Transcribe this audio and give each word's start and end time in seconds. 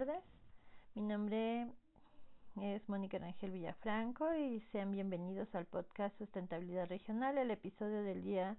tardes. 0.00 0.24
Mi 0.94 1.02
nombre 1.02 1.66
es 2.58 2.88
Mónica 2.88 3.18
Rangel 3.18 3.50
Villafranco 3.50 4.34
y 4.34 4.62
sean 4.72 4.92
bienvenidos 4.92 5.54
al 5.54 5.66
podcast 5.66 6.16
Sustentabilidad 6.16 6.88
Regional. 6.88 7.36
El 7.36 7.50
episodio 7.50 8.02
del 8.02 8.22
día 8.22 8.56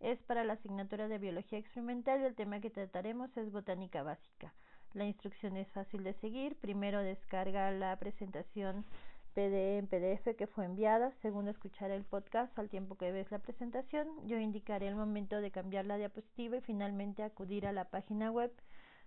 es 0.00 0.22
para 0.24 0.44
la 0.44 0.54
asignatura 0.54 1.08
de 1.08 1.16
Biología 1.16 1.58
Experimental 1.58 2.20
y 2.20 2.24
el 2.24 2.34
tema 2.34 2.60
que 2.60 2.68
trataremos 2.68 3.34
es 3.38 3.50
Botánica 3.50 4.02
Básica. 4.02 4.52
La 4.92 5.06
instrucción 5.06 5.56
es 5.56 5.66
fácil 5.68 6.04
de 6.04 6.12
seguir. 6.20 6.54
Primero 6.56 7.00
descarga 7.00 7.70
la 7.70 7.98
presentación 7.98 8.84
PD 9.32 9.78
en 9.78 9.86
PDF 9.86 10.36
que 10.36 10.46
fue 10.46 10.66
enviada. 10.66 11.12
Segundo, 11.22 11.50
escuchar 11.50 11.92
el 11.92 12.04
podcast 12.04 12.58
al 12.58 12.68
tiempo 12.68 12.96
que 12.96 13.10
ves 13.10 13.30
la 13.30 13.38
presentación. 13.38 14.06
Yo 14.26 14.38
indicaré 14.38 14.88
el 14.88 14.96
momento 14.96 15.40
de 15.40 15.50
cambiar 15.50 15.86
la 15.86 15.96
diapositiva 15.96 16.58
y 16.58 16.60
finalmente 16.60 17.22
acudir 17.22 17.66
a 17.66 17.72
la 17.72 17.88
página 17.88 18.30
web 18.30 18.52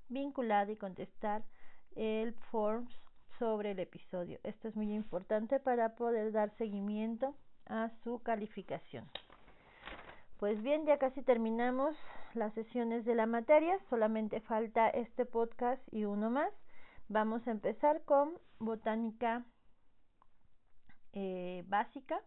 vinculada 0.09 0.72
y 0.72 0.76
contestar 0.76 1.44
el 1.96 2.34
forms 2.52 2.91
sobre 3.40 3.72
el 3.72 3.80
episodio. 3.80 4.40
Esto 4.44 4.68
es 4.68 4.76
muy 4.76 4.94
importante 4.94 5.59
para 5.59 5.96
poder 5.96 6.32
dar 6.32 6.52
seguimiento 6.58 7.36
a 7.66 7.90
su 8.04 8.20
calificación. 8.20 9.10
Pues 10.38 10.62
bien, 10.62 10.86
ya 10.86 10.98
casi 10.98 11.22
terminamos 11.23 11.96
las 12.34 12.54
sesiones 12.54 13.05
de 13.05 13.16
la 13.16 13.26
materia, 13.26 13.80
solamente 13.90 14.40
falta 14.41 14.90
este 14.90 15.26
podcast 15.26 15.82
y 15.91 16.05
uno 16.05 16.30
más. 16.30 16.54
Vamos 17.10 17.48
a 17.48 17.52
empezar 17.52 18.04
con 18.04 18.38
botánica 18.60 19.46
eh, 21.13 21.63
básica. 21.68 22.22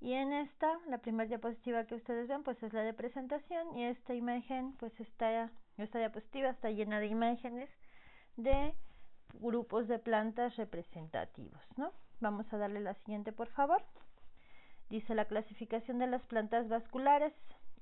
Y 0.00 0.12
en 0.12 0.32
esta, 0.32 0.78
la 0.86 0.98
primera 0.98 1.26
diapositiva 1.26 1.84
que 1.86 1.96
ustedes 1.96 2.28
ven, 2.28 2.44
pues 2.44 2.62
es 2.62 2.72
la 2.72 2.82
de 2.82 2.94
presentación 2.94 3.76
y 3.76 3.84
esta 3.84 4.14
imagen, 4.14 4.74
pues 4.78 4.92
está, 5.00 5.50
esta 5.76 5.98
diapositiva 5.98 6.50
está 6.50 6.70
llena 6.70 7.00
de 7.00 7.08
imágenes 7.08 7.68
de 8.38 8.74
grupos 9.34 9.88
de 9.88 9.98
plantas 9.98 10.56
representativos, 10.56 11.60
¿no? 11.76 11.92
Vamos 12.20 12.50
a 12.52 12.56
darle 12.56 12.80
la 12.80 12.94
siguiente, 12.94 13.32
por 13.32 13.48
favor. 13.48 13.82
Dice 14.88 15.14
la 15.14 15.26
clasificación 15.26 15.98
de 15.98 16.06
las 16.06 16.22
plantas 16.26 16.68
vasculares. 16.68 17.32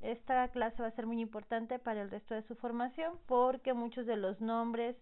Esta 0.00 0.48
clase 0.48 0.82
va 0.82 0.88
a 0.88 0.96
ser 0.96 1.06
muy 1.06 1.20
importante 1.20 1.78
para 1.78 2.02
el 2.02 2.10
resto 2.10 2.34
de 2.34 2.42
su 2.42 2.56
formación 2.56 3.18
porque 3.26 3.72
muchos 3.72 4.06
de 4.06 4.16
los 4.16 4.40
nombres 4.40 4.96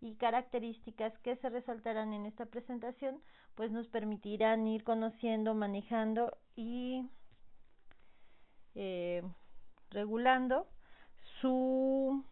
y 0.00 0.16
características 0.16 1.16
que 1.18 1.36
se 1.36 1.48
resaltarán 1.50 2.12
en 2.12 2.26
esta 2.26 2.46
presentación 2.46 3.22
pues 3.54 3.70
nos 3.70 3.86
permitirán 3.88 4.66
ir 4.66 4.82
conociendo, 4.82 5.54
manejando 5.54 6.36
y 6.56 7.08
eh, 8.74 9.22
regulando 9.90 10.66
su 11.40 12.24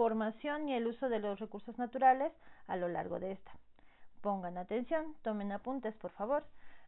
formación 0.00 0.66
y 0.66 0.72
el 0.72 0.86
uso 0.86 1.10
de 1.10 1.18
los 1.18 1.38
recursos 1.40 1.76
naturales 1.76 2.32
a 2.68 2.76
lo 2.76 2.88
largo 2.88 3.20
de 3.20 3.32
esta. 3.32 3.52
Pongan 4.22 4.56
atención, 4.56 5.14
tomen 5.20 5.52
apuntes, 5.52 5.94
por 5.96 6.10
favor. 6.12 6.42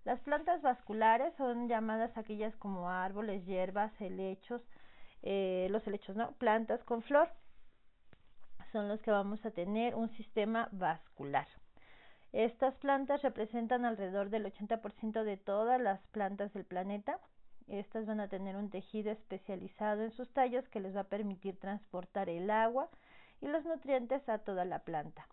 Las 0.07 0.19
plantas 0.21 0.63
vasculares 0.63 1.35
son 1.37 1.69
llamadas 1.69 2.17
aquellas 2.17 2.57
como 2.57 2.89
árboles, 2.89 3.45
hierbas, 3.45 3.93
helechos, 4.01 4.63
eh, 5.23 5.69
los 5.71 5.87
helechos, 5.87 6.17
¿no? 6.17 6.33
Plantas 6.39 6.83
con 6.85 7.03
flor 7.03 7.29
son 8.73 8.89
los 8.89 9.03
que 9.03 9.11
vamos 9.11 9.45
a 9.45 9.51
tener 9.51 9.95
un 9.95 10.09
sistema 10.17 10.71
vascular. 10.73 11.47
Estas 12.33 12.75
plantas 12.77 13.21
representan 13.21 13.85
alrededor 13.85 14.31
del 14.31 14.47
80% 14.47 15.23
de 15.23 15.37
todas 15.37 15.79
las 15.79 16.01
plantas 16.13 16.51
del 16.55 16.65
planeta. 16.65 17.19
Estas 17.69 18.07
van 18.07 18.21
a 18.21 18.29
tener 18.29 18.57
un 18.57 18.71
tejido 18.71 19.13
especializado 19.13 20.03
en 20.03 20.13
sus 20.13 20.33
tallos 20.33 20.67
que 20.71 20.81
les 20.81 20.97
va 20.97 21.03
a 21.03 21.15
permitir 21.17 21.59
transportar 21.59 22.31
el 22.31 22.51
agua 22.51 22.89
y 23.42 23.48
los 23.48 23.64
nutrientes 23.64 24.27
a 24.29 24.39
toda 24.39 24.64
la 24.64 24.79
planta. 24.79 25.27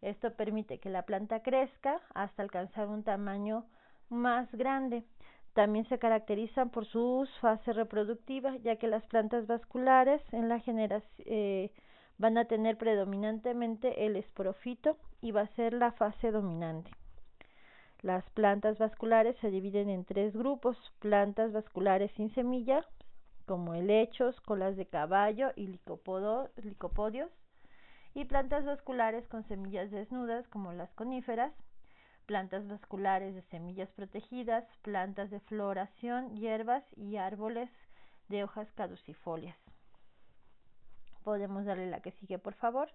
Esto 0.00 0.34
permite 0.34 0.78
que 0.78 0.90
la 0.90 1.02
planta 1.02 1.42
crezca 1.42 2.00
hasta 2.14 2.42
alcanzar 2.42 2.88
un 2.88 3.04
tamaño 3.04 3.64
más 4.08 4.50
grande. 4.52 5.04
También 5.52 5.86
se 5.88 5.98
caracterizan 5.98 6.70
por 6.70 6.86
sus 6.86 7.30
fases 7.38 7.76
reproductivas, 7.76 8.60
ya 8.62 8.76
que 8.76 8.88
las 8.88 9.04
plantas 9.06 9.46
vasculares 9.46 10.20
en 10.32 10.48
la 10.48 10.58
generación 10.58 11.26
eh, 11.26 11.70
van 12.18 12.38
a 12.38 12.46
tener 12.46 12.76
predominantemente 12.78 14.06
el 14.06 14.16
esporofito 14.16 14.96
y 15.20 15.30
va 15.30 15.42
a 15.42 15.54
ser 15.54 15.74
la 15.74 15.92
fase 15.92 16.30
dominante. 16.30 16.90
Las 18.00 18.28
plantas 18.30 18.78
vasculares 18.78 19.36
se 19.40 19.50
dividen 19.50 19.88
en 19.88 20.04
tres 20.04 20.34
grupos, 20.34 20.76
plantas 20.98 21.52
vasculares 21.52 22.10
sin 22.16 22.34
semilla, 22.34 22.84
como 23.46 23.74
helechos, 23.74 24.40
colas 24.40 24.76
de 24.76 24.86
caballo 24.86 25.52
y 25.54 25.66
licopodios, 25.66 27.30
y 28.14 28.24
plantas 28.24 28.64
vasculares 28.64 29.26
con 29.28 29.44
semillas 29.44 29.90
desnudas, 29.90 30.46
como 30.48 30.72
las 30.72 30.92
coníferas, 30.94 31.52
plantas 32.26 32.66
vasculares 32.68 33.34
de 33.34 33.42
semillas 33.42 33.90
protegidas, 33.92 34.64
plantas 34.82 35.30
de 35.30 35.40
floración, 35.40 36.36
hierbas 36.36 36.84
y 36.96 37.16
árboles 37.16 37.70
de 38.28 38.44
hojas 38.44 38.70
caducifolias. 38.72 39.56
Podemos 41.24 41.64
darle 41.64 41.88
la 41.88 42.00
que 42.00 42.12
sigue, 42.12 42.38
por 42.38 42.54
favor. 42.54 42.90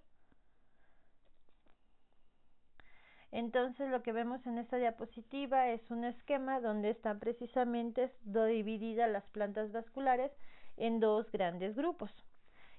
Entonces 3.30 3.90
lo 3.90 4.02
que 4.02 4.12
vemos 4.12 4.46
en 4.46 4.58
esta 4.58 4.78
diapositiva 4.78 5.68
es 5.68 5.90
un 5.90 6.04
esquema 6.04 6.60
donde 6.60 6.90
están 6.90 7.18
precisamente 7.18 8.12
divididas 8.24 9.10
las 9.10 9.24
plantas 9.28 9.70
vasculares 9.70 10.32
en 10.76 10.98
dos 11.00 11.30
grandes 11.30 11.76
grupos, 11.76 12.10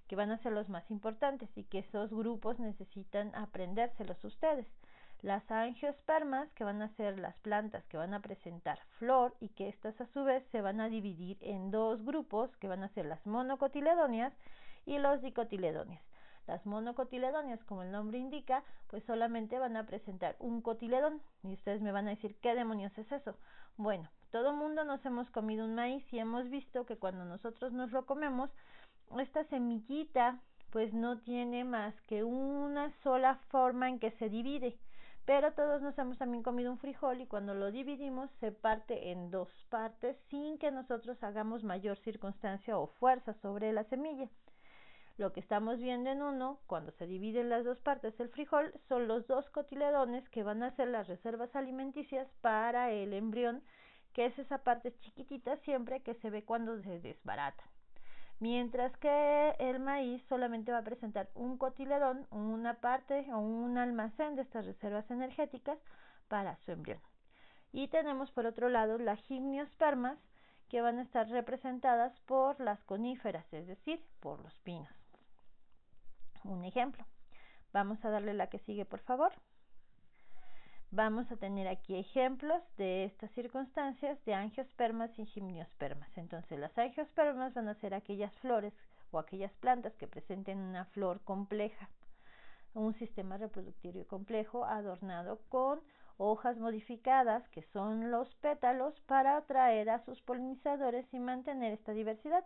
que 0.09 0.16
van 0.16 0.31
a 0.31 0.40
ser 0.40 0.52
los 0.52 0.68
más 0.70 0.90
importantes 0.90 1.50
y 1.56 1.64
que 1.64 1.80
esos 1.80 2.09
grupos 2.12 2.59
necesitan 2.59 3.34
aprendérselos 3.36 4.22
ustedes. 4.25 4.66
Las 5.22 5.50
angiospermas, 5.52 6.52
que 6.53 6.64
van 6.64 6.81
a 6.81 6.90
ser 6.96 7.20
las 7.20 7.38
plantas 7.40 7.86
que 7.86 7.97
van 7.97 8.16
a 8.16 8.20
presentar 8.20 8.80
flor 8.97 9.36
y 9.40 9.50
que 9.50 9.70
estas 9.70 10.02
a 10.02 10.08
su 10.08 10.24
vez 10.24 10.44
se 10.52 10.62
van 10.62 10.81
a 10.81 10.90
dividir 10.90 11.38
en 11.42 11.70
dos 11.70 12.03
grupos, 12.03 12.50
que 12.58 12.68
van 12.68 12.84
a 12.84 12.90
ser 12.90 13.06
las 13.06 13.24
monocotiledóneas 13.28 14.34
y 14.88 14.97
los 14.97 15.22
dicotiledóneas. 15.22 16.02
Las 16.47 16.66
monocotiledóneas, 16.66 17.64
como 17.66 17.84
el 17.84 17.91
nombre 17.91 18.18
indica, 18.18 18.64
pues 18.88 19.03
solamente 19.03 19.59
van 19.59 19.78
a 19.78 19.86
presentar 19.86 20.36
un 20.40 20.64
cotiledón. 20.64 21.22
Y 21.44 21.53
ustedes 21.53 21.81
me 21.81 21.91
van 21.91 22.08
a 22.08 22.12
decir, 22.12 22.36
¿qué 22.41 22.56
demonios 22.56 22.97
es 22.97 23.12
eso? 23.12 23.36
Bueno, 23.78 24.09
todo 24.31 24.53
mundo 24.53 24.84
nos 24.84 25.06
hemos 25.06 25.30
comido 25.30 25.66
un 25.66 25.76
maíz 25.76 26.03
y 26.12 26.18
hemos 26.18 26.50
visto 26.50 26.86
que 26.88 26.97
cuando 26.97 27.26
nosotros 27.26 27.72
nos 27.74 27.91
lo 27.91 28.08
comemos, 28.08 28.50
esta 29.18 29.44
semillita 29.46 30.40
pues 30.72 30.94
no 30.94 31.20
tiene 31.22 31.64
más 31.64 32.00
que 32.02 32.24
una 32.24 32.92
sola 33.02 33.36
forma 33.50 33.90
en 33.90 34.00
que 34.00 34.12
se 34.12 34.30
divide. 34.30 34.78
Pero 35.25 35.53
todos 35.53 35.81
nos 35.81 35.97
hemos 35.97 36.18
también 36.18 36.44
comido 36.44 36.72
un 36.72 36.80
frijol 36.80 37.22
y 37.22 37.28
cuando 37.28 37.53
lo 37.53 37.72
dividimos 37.72 38.30
se 38.40 38.52
parte 38.52 39.12
en 39.12 39.31
dos 39.31 39.50
partes 39.70 40.18
sin 40.30 40.58
que 40.58 40.72
nosotros 40.72 41.22
hagamos 41.24 41.64
mayor 41.64 41.97
circunstancia 42.00 42.78
o 42.78 42.88
fuerza 42.88 43.34
sobre 43.42 43.72
la 43.74 43.84
semilla. 43.86 44.30
Lo 45.18 45.34
que 45.34 45.40
estamos 45.40 45.80
viendo 45.80 46.09
en 46.09 46.22
uno, 46.22 46.59
cuando 46.66 46.91
se 46.94 47.06
dividen 47.06 47.50
las 47.50 47.66
dos 47.66 47.80
partes 47.81 48.18
del 48.18 48.30
frijol, 48.30 48.74
son 48.88 49.08
los 49.08 49.28
dos 49.28 49.50
cotiledones 49.50 50.28
que 50.30 50.44
van 50.44 50.64
a 50.64 50.76
ser 50.76 50.88
las 50.88 51.08
reservas 51.08 51.56
alimenticias 51.56 52.28
para 52.41 52.91
el 52.91 53.14
embrión, 53.14 53.62
que 54.14 54.28
es 54.28 54.40
esa 54.40 54.59
parte 54.59 54.97
chiquitita 55.02 55.58
siempre 55.58 56.02
que 56.02 56.16
se 56.16 56.30
ve 56.30 56.44
cuando 56.44 56.81
se 56.81 57.02
desbarata. 57.02 57.64
Mientras 58.39 58.95
que 58.97 59.55
el 59.59 59.79
maíz 59.79 60.23
solamente 60.27 60.72
va 60.72 60.79
a 60.79 60.83
presentar 60.83 61.29
un 61.35 61.57
cotiledón, 61.57 62.25
una 62.31 62.75
parte 62.75 63.27
o 63.33 63.39
un 63.39 63.77
almacén 63.77 64.35
de 64.35 64.44
estas 64.44 64.66
reservas 64.66 65.09
energéticas 65.11 65.77
para 66.27 66.55
su 66.57 66.72
embrión. 66.72 67.01
Y 67.72 67.89
tenemos 67.89 68.31
por 68.31 68.45
otro 68.45 68.69
lado 68.69 68.97
las 68.97 69.19
gimniospermas 69.23 70.17
que 70.69 70.81
van 70.81 70.99
a 70.99 71.03
estar 71.03 71.28
representadas 71.29 72.17
por 72.22 72.59
las 72.61 72.84
coníferas, 72.84 73.52
es 73.53 73.67
decir, 73.67 74.03
por 74.22 74.40
los 74.41 74.58
pinos 74.59 74.99
un 76.43 76.66
ejemplo. 76.66 77.05
Vamos 77.72 78.03
a 78.03 78.09
darle 78.09 78.34
la 78.34 78.47
que 78.47 78.59
sigue, 78.59 78.85
por 78.85 78.99
favor. 78.99 79.31
Vamos 80.91 81.32
a 81.32 81.38
tener 81.38 81.68
aquí 81.68 81.96
ejemplos 81.96 82.64
de 82.78 83.06
estas 83.06 83.30
circunstancias 83.34 84.18
de 84.26 84.34
angiospermas 84.34 85.12
y 85.20 85.26
gimniospermas. 85.28 86.09
Entonces, 86.18 86.58
las 86.58 86.76
angiospermas 86.76 87.53
van 87.53 87.68
a 87.68 87.76
ser 87.76 87.94
aquellas 87.94 88.34
flores 88.38 88.74
o 89.12 89.20
aquellas 89.20 89.53
plantas 89.58 89.96
que 89.97 90.08
presenten 90.08 90.58
una 90.58 90.86
flor 90.86 91.22
compleja, 91.22 91.90
un 92.74 92.96
sistema 92.96 93.38
reproductivo 93.38 94.03
complejo 94.08 94.66
adornado 94.66 95.40
con 95.50 95.80
hojas 96.18 96.58
modificadas, 96.58 97.47
que 97.50 97.62
son 97.72 98.09
los 98.09 98.28
pétalos, 98.38 99.00
para 99.02 99.38
atraer 99.38 99.91
a 99.91 100.03
sus 100.06 100.20
polinizadores 100.24 101.06
y 101.14 101.20
mantener 101.20 101.72
esta 101.74 101.91
diversidad. 101.91 102.44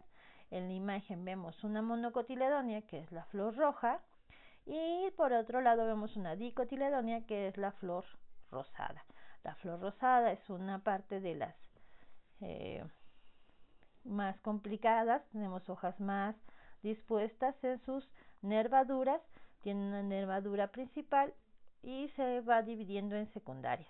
En 0.52 0.68
la 0.68 0.74
imagen 0.74 1.24
vemos 1.24 1.64
una 1.64 1.82
monocotiledonia, 1.82 2.82
que 2.82 3.00
es 3.00 3.12
la 3.14 3.24
flor 3.24 3.56
roja, 3.56 4.02
y 4.66 5.10
por 5.16 5.32
otro 5.32 5.62
lado 5.62 5.86
vemos 5.86 6.18
una 6.18 6.36
dicotiledonia, 6.36 7.26
que 7.26 7.48
es 7.48 7.56
la 7.56 7.72
flor 7.72 8.04
rosada. 8.54 9.04
La 9.44 9.56
flor 9.56 9.82
rosada 9.82 10.32
es 10.32 10.50
una 10.50 10.80
parte 10.80 11.20
de 11.20 11.36
las 11.36 11.56
eh, 12.42 12.86
más 14.06 14.40
complicadas, 14.40 15.22
tenemos 15.32 15.70
hojas 15.70 16.00
más 16.00 16.36
dispuestas 16.82 17.56
en 17.64 17.80
sus 17.86 18.08
nervaduras 18.42 19.22
tiene 19.64 19.88
una 19.88 20.04
nervadura 20.04 20.68
principal 20.68 21.34
y 21.82 22.10
se 22.10 22.42
va 22.42 22.62
dividiendo 22.62 23.16
en 23.16 23.32
secundarias. 23.34 23.90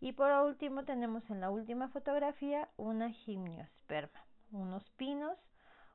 Y 0.00 0.12
por 0.12 0.30
último 0.44 0.84
tenemos 0.84 1.28
en 1.30 1.40
la 1.40 1.50
última 1.50 1.88
fotografía 1.88 2.68
una 2.76 3.10
gimnosperma, 3.10 4.20
unos 4.50 4.88
pinos, 4.92 5.38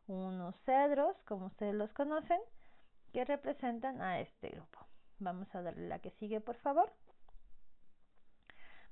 unos 0.08 0.56
cedros, 0.66 1.16
como 1.24 1.48
ustedes 1.48 1.76
los 1.76 1.92
conocen, 1.94 2.40
que 3.12 3.26
representan 3.26 4.02
a 4.02 4.20
este 4.20 4.50
grupo. 4.50 4.80
Vamos 5.20 5.54
a 5.54 5.62
darle 5.62 5.88
la 5.88 6.00
que 6.00 6.12
sigue, 6.12 6.40
por 6.40 6.56
favor. 6.58 6.92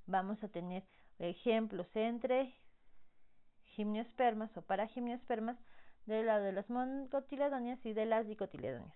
Vamos 0.10 0.44
a 0.44 0.48
tener 0.48 0.84
ejemplos 1.20 1.86
entre 1.94 2.52
gimnospermas 3.76 4.50
o 4.58 4.64
paragimnospermas 4.64 5.56
del 6.08 6.26
lado 6.26 6.46
de 6.46 6.52
las 6.52 6.68
monocotiledóneas 6.68 7.86
y 7.86 7.94
de 7.94 8.08
las 8.08 8.26
dicotiledóneas. 8.26 8.96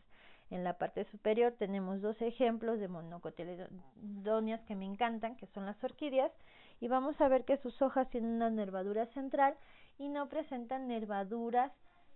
En 0.50 0.64
la 0.64 0.80
parte 0.80 1.06
superior 1.12 1.54
tenemos 1.60 2.02
dos 2.02 2.20
ejemplos 2.20 2.80
de 2.80 2.88
monocotiledóneas 2.88 4.62
que 4.62 4.74
me 4.74 4.86
encantan, 4.86 5.36
que 5.36 5.46
son 5.54 5.68
las 5.68 5.82
orquídeas, 5.84 6.32
y 6.82 6.88
vamos 6.88 7.22
a 7.22 7.28
ver 7.28 7.46
que 7.46 7.58
sus 7.58 7.80
hojas 7.84 8.10
tienen 8.10 8.32
una 8.32 8.50
nervadura 8.50 9.06
central 9.14 9.56
y 10.00 10.10
no 10.10 10.30
presentan 10.30 10.88
nervaduras 10.88 11.72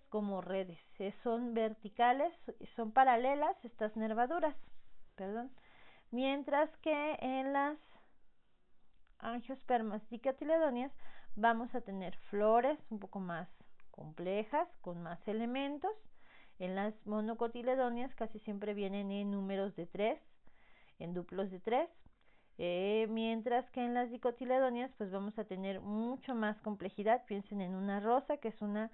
como 0.10 0.42
redes, 0.42 0.80
son 1.22 1.54
verticales, 1.54 2.34
son 2.76 2.92
paralelas 2.92 3.56
estas 3.64 3.96
nervaduras, 3.96 4.56
perdón, 5.16 5.52
mientras 6.10 6.76
que 6.78 7.18
en 7.20 7.54
las 7.54 7.78
angiospermas 9.20 10.08
dicotiledóneas 10.10 10.92
vamos 11.36 11.74
a 11.76 11.82
tener 11.82 12.16
flores 12.30 12.80
un 12.90 13.00
poco 13.00 13.20
más 13.20 13.48
complejas, 13.92 14.68
con 14.82 15.02
más 15.02 15.26
elementos. 15.28 15.92
En 16.60 16.76
las 16.76 16.94
monocotiledóneas 17.06 18.14
casi 18.16 18.40
siempre 18.40 18.74
vienen 18.74 19.12
en 19.12 19.32
números 19.32 19.76
de 19.76 19.86
3, 19.86 20.20
en 21.00 21.14
duplos 21.14 21.52
de 21.52 21.60
3, 21.60 21.90
eh, 22.58 23.08
mientras 23.10 23.70
que 23.70 23.86
en 23.86 23.94
las 23.94 24.10
dicotiledóneas 24.10 24.92
pues 24.98 25.12
vamos 25.12 25.38
a 25.38 25.46
tener 25.46 25.80
mucho 25.82 26.34
más 26.34 26.60
complejidad. 26.62 27.24
Piensen 27.26 27.62
en 27.62 27.76
una 27.76 28.00
rosa 28.00 28.38
que 28.38 28.48
es 28.48 28.62
una 28.62 28.92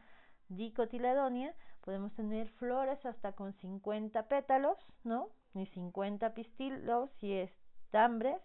dicotiledonia, 0.49 1.55
podemos 1.81 2.13
tener 2.13 2.49
flores 2.49 3.05
hasta 3.05 3.31
con 3.31 3.53
50 3.53 4.27
pétalos, 4.27 4.77
¿no? 5.03 5.29
Y 5.53 5.65
50 5.67 6.33
pistilos 6.33 7.09
y 7.21 7.33
estambres 7.33 8.41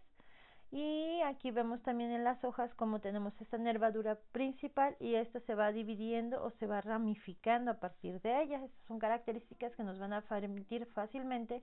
y 0.70 1.20
aquí 1.22 1.50
vemos 1.50 1.82
también 1.82 2.10
en 2.12 2.24
las 2.24 2.42
hojas 2.44 2.74
como 2.74 3.00
tenemos 3.00 3.32
esta 3.40 3.56
nervadura 3.56 4.18
principal 4.32 4.96
y 5.00 5.14
esta 5.14 5.40
se 5.40 5.54
va 5.54 5.72
dividiendo 5.72 6.42
o 6.44 6.50
se 6.50 6.66
va 6.66 6.82
ramificando 6.82 7.70
a 7.70 7.80
partir 7.80 8.20
de 8.20 8.42
ella. 8.42 8.62
Estas 8.62 8.84
son 8.86 8.98
características 8.98 9.74
que 9.76 9.82
nos 9.82 9.98
van 9.98 10.12
a 10.12 10.20
permitir 10.20 10.84
fácilmente 10.86 11.62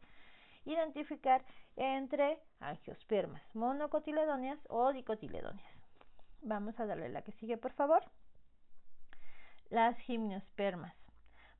identificar 0.65 1.43
entre 1.75 2.39
angiospermas 2.59 3.43
monocotiledóneas 3.53 4.59
o 4.69 4.91
dicotiledóneas. 4.91 5.71
Vamos 6.41 6.79
a 6.79 6.87
darle 6.87 7.09
la 7.09 7.21
que 7.21 7.31
sigue, 7.33 7.57
por 7.57 7.73
favor. 7.73 8.03
Las 9.69 9.97
gimnospermas 9.99 10.95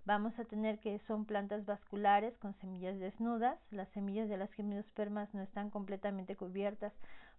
vamos 0.06 0.38
a 0.40 0.46
tener 0.46 0.80
que 0.80 1.00
son 1.08 1.26
plantas 1.26 1.66
vasculares 1.66 2.38
con 2.38 2.54
semillas 2.56 3.00
desnudas. 3.00 3.60
Las 3.72 3.90
semillas 3.90 4.30
de 4.30 4.38
las 4.38 4.52
gimnospermas 4.54 5.34
no 5.34 5.42
están 5.42 5.70
completamente 5.70 6.36
cubiertas 6.36 6.94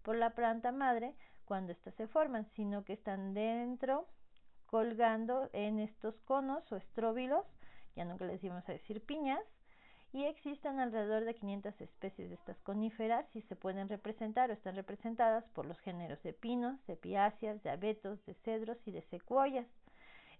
por 0.06 0.14
la 0.14 0.30
planta 0.30 0.70
madre 0.70 1.16
cuando 1.46 1.72
éstas 1.72 1.92
se 1.96 2.06
forman, 2.06 2.46
sino 2.54 2.84
que 2.84 2.92
están 2.92 3.34
dentro 3.34 4.06
colgando 4.66 5.50
en 5.52 5.80
estos 5.80 6.14
conos 6.20 6.70
o 6.70 6.76
estróbilos, 6.76 7.44
ya 7.96 8.16
que 8.16 8.24
les 8.24 8.44
íbamos 8.44 8.68
a 8.68 8.72
decir 8.72 9.04
piñas, 9.04 9.40
y 10.12 10.24
existen 10.26 10.78
alrededor 10.78 11.24
de 11.24 11.34
500 11.34 11.80
especies 11.80 12.28
de 12.28 12.36
estas 12.36 12.56
coníferas 12.60 13.26
y 13.34 13.42
se 13.42 13.56
pueden 13.56 13.88
representar 13.88 14.48
o 14.48 14.52
están 14.52 14.76
representadas 14.76 15.44
por 15.48 15.66
los 15.66 15.80
géneros 15.80 16.22
de 16.22 16.32
pinos, 16.32 16.78
de 16.86 16.94
piáceas, 16.94 17.60
de 17.64 17.70
abetos, 17.70 18.24
de 18.26 18.34
cedros 18.44 18.78
y 18.86 18.92
de 18.92 19.02
secuoyas. 19.10 19.66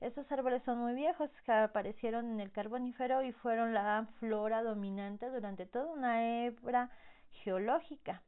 Estos 0.01 0.31
árboles 0.31 0.63
son 0.63 0.79
muy 0.79 0.95
viejos, 0.95 1.29
que 1.45 1.51
aparecieron 1.51 2.31
en 2.31 2.39
el 2.39 2.53
Carbonífero 2.53 3.25
y 3.25 3.33
fueron 3.33 3.75
la 3.75 4.07
flora 4.21 4.63
dominante 4.63 5.29
durante 5.29 5.67
toda 5.67 5.87
una 5.87 6.45
hebra 6.45 6.89
geológica. 7.43 8.23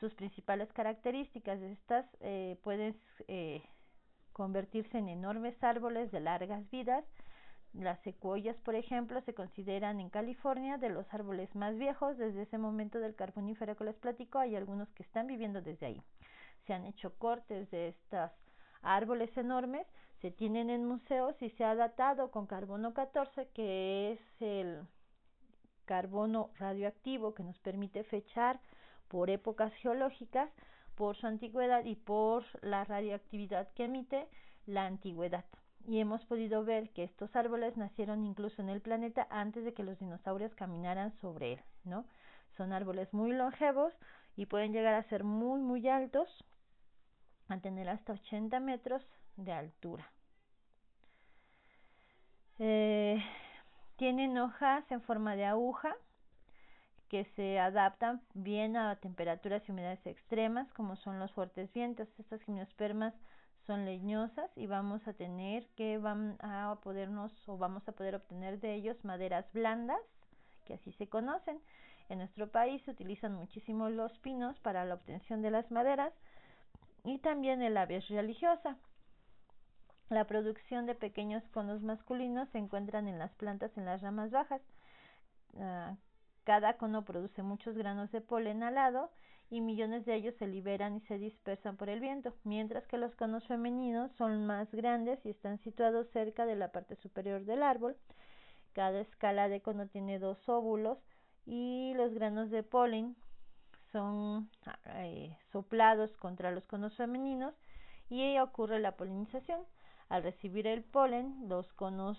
Sus 0.00 0.14
principales 0.14 0.72
características 0.72 1.60
estas 1.60 2.06
eh, 2.20 2.58
pueden 2.62 2.98
eh, 3.28 3.62
convertirse 4.32 4.98
en 4.98 5.08
enormes 5.08 5.62
árboles 5.62 6.10
de 6.10 6.20
largas 6.20 6.68
vidas. 6.70 7.04
Las 7.72 8.00
secuoyas, 8.00 8.56
por 8.62 8.74
ejemplo, 8.74 9.20
se 9.20 9.34
consideran 9.34 10.00
en 10.00 10.10
California 10.10 10.78
de 10.78 10.88
los 10.88 11.06
árboles 11.14 11.54
más 11.54 11.76
viejos. 11.76 12.16
Desde 12.18 12.42
ese 12.42 12.58
momento 12.58 12.98
del 12.98 13.14
Carbonífero 13.14 13.76
que 13.76 13.84
les 13.84 13.96
platico, 13.96 14.38
hay 14.38 14.56
algunos 14.56 14.88
que 14.94 15.02
están 15.02 15.26
viviendo 15.26 15.62
desde 15.62 15.86
ahí. 15.86 16.02
Se 16.66 16.72
han 16.72 16.86
hecho 16.86 17.14
cortes 17.18 17.70
de 17.70 17.88
estos 17.88 18.30
árboles 18.82 19.36
enormes 19.36 19.86
se 20.20 20.30
tienen 20.30 20.68
en 20.70 20.86
museos 20.86 21.34
y 21.40 21.50
se 21.50 21.64
ha 21.64 21.74
datado 21.74 22.30
con 22.30 22.46
carbono 22.46 22.92
14, 22.92 23.48
que 23.54 24.12
es 24.12 24.20
el 24.40 24.86
carbono 25.86 26.50
radioactivo 26.58 27.34
que 27.34 27.42
nos 27.42 27.58
permite 27.58 28.04
fechar 28.04 28.60
por 29.10 29.28
épocas 29.28 29.74
geológicas, 29.74 30.48
por 30.94 31.16
su 31.16 31.26
antigüedad 31.26 31.84
y 31.84 31.96
por 31.96 32.44
la 32.62 32.84
radioactividad 32.84 33.68
que 33.74 33.84
emite 33.84 34.28
la 34.66 34.86
antigüedad. 34.86 35.44
Y 35.86 35.98
hemos 35.98 36.24
podido 36.26 36.64
ver 36.64 36.90
que 36.90 37.04
estos 37.04 37.34
árboles 37.34 37.76
nacieron 37.76 38.24
incluso 38.24 38.62
en 38.62 38.68
el 38.68 38.80
planeta 38.80 39.26
antes 39.30 39.64
de 39.64 39.74
que 39.74 39.82
los 39.82 39.98
dinosaurios 39.98 40.54
caminaran 40.54 41.12
sobre 41.20 41.54
él, 41.54 41.60
¿no? 41.84 42.06
Son 42.56 42.72
árboles 42.72 43.12
muy 43.12 43.32
longevos 43.32 43.92
y 44.36 44.46
pueden 44.46 44.72
llegar 44.72 44.94
a 44.94 45.08
ser 45.08 45.24
muy, 45.24 45.60
muy 45.60 45.88
altos, 45.88 46.28
a 47.48 47.58
tener 47.58 47.88
hasta 47.88 48.12
80 48.12 48.60
metros 48.60 49.04
de 49.36 49.52
altura. 49.52 50.08
Eh, 52.58 53.24
tienen 53.96 54.38
hojas 54.38 54.84
en 54.92 55.00
forma 55.00 55.34
de 55.34 55.46
aguja 55.46 55.96
que 57.10 57.24
se 57.36 57.58
adaptan 57.58 58.22
bien 58.34 58.76
a 58.76 58.94
temperaturas 58.96 59.62
y 59.66 59.72
humedades 59.72 60.06
extremas 60.06 60.72
como 60.72 60.94
son 60.94 61.18
los 61.18 61.32
fuertes 61.32 61.70
vientos. 61.72 62.08
Estas 62.18 62.40
gimnospermas 62.42 63.12
son 63.66 63.84
leñosas 63.84 64.48
y 64.56 64.68
vamos 64.68 65.06
a 65.08 65.12
tener 65.12 65.66
que 65.76 65.98
van 65.98 66.36
a 66.40 66.78
podernos 66.84 67.32
o 67.48 67.58
vamos 67.58 67.86
a 67.88 67.92
poder 67.92 68.14
obtener 68.14 68.60
de 68.60 68.74
ellos 68.74 69.04
maderas 69.04 69.44
blandas 69.52 70.00
que 70.64 70.74
así 70.74 70.92
se 70.92 71.08
conocen. 71.08 71.60
En 72.08 72.18
nuestro 72.18 72.48
país 72.48 72.80
se 72.84 72.92
utilizan 72.92 73.34
muchísimo 73.34 73.90
los 73.90 74.16
pinos 74.20 74.58
para 74.60 74.84
la 74.84 74.94
obtención 74.94 75.42
de 75.42 75.50
las 75.50 75.68
maderas 75.72 76.12
y 77.04 77.18
también 77.18 77.60
el 77.60 77.76
ave 77.76 78.00
religiosa. 78.08 78.76
La 80.10 80.26
producción 80.26 80.86
de 80.86 80.94
pequeños 80.94 81.42
conos 81.48 81.82
masculinos 81.82 82.48
se 82.50 82.58
encuentran 82.58 83.08
en 83.08 83.18
las 83.18 83.32
plantas 83.34 83.76
en 83.76 83.84
las 83.84 84.00
ramas 84.00 84.30
bajas. 84.30 84.62
Ah, 85.58 85.96
cada 86.44 86.76
cono 86.76 87.04
produce 87.04 87.42
muchos 87.42 87.76
granos 87.76 88.10
de 88.12 88.20
polen 88.20 88.62
alado 88.62 89.10
y 89.50 89.60
millones 89.60 90.06
de 90.06 90.14
ellos 90.14 90.34
se 90.36 90.46
liberan 90.46 90.96
y 90.96 91.00
se 91.00 91.18
dispersan 91.18 91.76
por 91.76 91.88
el 91.88 92.00
viento, 92.00 92.34
mientras 92.44 92.86
que 92.86 92.98
los 92.98 93.14
conos 93.16 93.46
femeninos 93.46 94.12
son 94.12 94.46
más 94.46 94.70
grandes 94.72 95.24
y 95.26 95.30
están 95.30 95.58
situados 95.58 96.08
cerca 96.10 96.46
de 96.46 96.56
la 96.56 96.70
parte 96.70 96.96
superior 96.96 97.44
del 97.44 97.62
árbol. 97.62 97.96
Cada 98.72 99.00
escala 99.00 99.48
de 99.48 99.60
cono 99.60 99.88
tiene 99.88 100.20
dos 100.20 100.48
óvulos 100.48 100.98
y 101.46 101.92
los 101.96 102.14
granos 102.14 102.50
de 102.50 102.62
polen 102.62 103.16
son 103.90 104.48
eh, 104.94 105.36
soplados 105.50 106.16
contra 106.16 106.52
los 106.52 106.66
conos 106.66 106.96
femeninos 106.96 107.54
y 108.08 108.38
ocurre 108.38 108.78
la 108.78 108.96
polinización. 108.96 109.60
Al 110.08 110.22
recibir 110.22 110.66
el 110.66 110.82
polen, 110.82 111.48
los 111.48 111.72
conos 111.72 112.18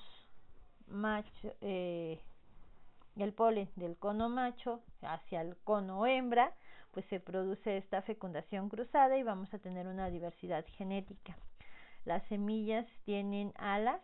macho, 0.87 1.53
eh, 1.61 2.21
el 3.15 3.33
polen 3.33 3.69
del 3.75 3.97
cono 3.97 4.29
macho 4.29 4.81
hacia 5.01 5.41
el 5.41 5.57
cono 5.57 6.05
hembra, 6.05 6.53
pues 6.91 7.05
se 7.07 7.19
produce 7.19 7.77
esta 7.77 8.01
fecundación 8.01 8.69
cruzada 8.69 9.17
y 9.17 9.23
vamos 9.23 9.53
a 9.53 9.59
tener 9.59 9.87
una 9.87 10.09
diversidad 10.09 10.65
genética. 10.77 11.37
Las 12.05 12.25
semillas 12.27 12.87
tienen 13.05 13.53
alas 13.57 14.01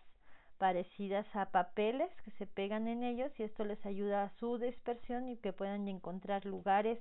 parecidas 0.58 1.28
a 1.36 1.52
papeles 1.52 2.10
que 2.24 2.32
se 2.32 2.48
pegan 2.48 2.88
en 2.88 3.04
ellos 3.04 3.32
y 3.40 3.44
esto 3.44 3.64
les 3.66 3.84
ayuda 3.86 4.24
a 4.24 4.30
su 4.40 4.58
dispersión 4.58 5.30
y 5.30 5.38
que 5.38 5.54
puedan 5.54 5.88
encontrar 5.88 6.46
lugares 6.46 7.00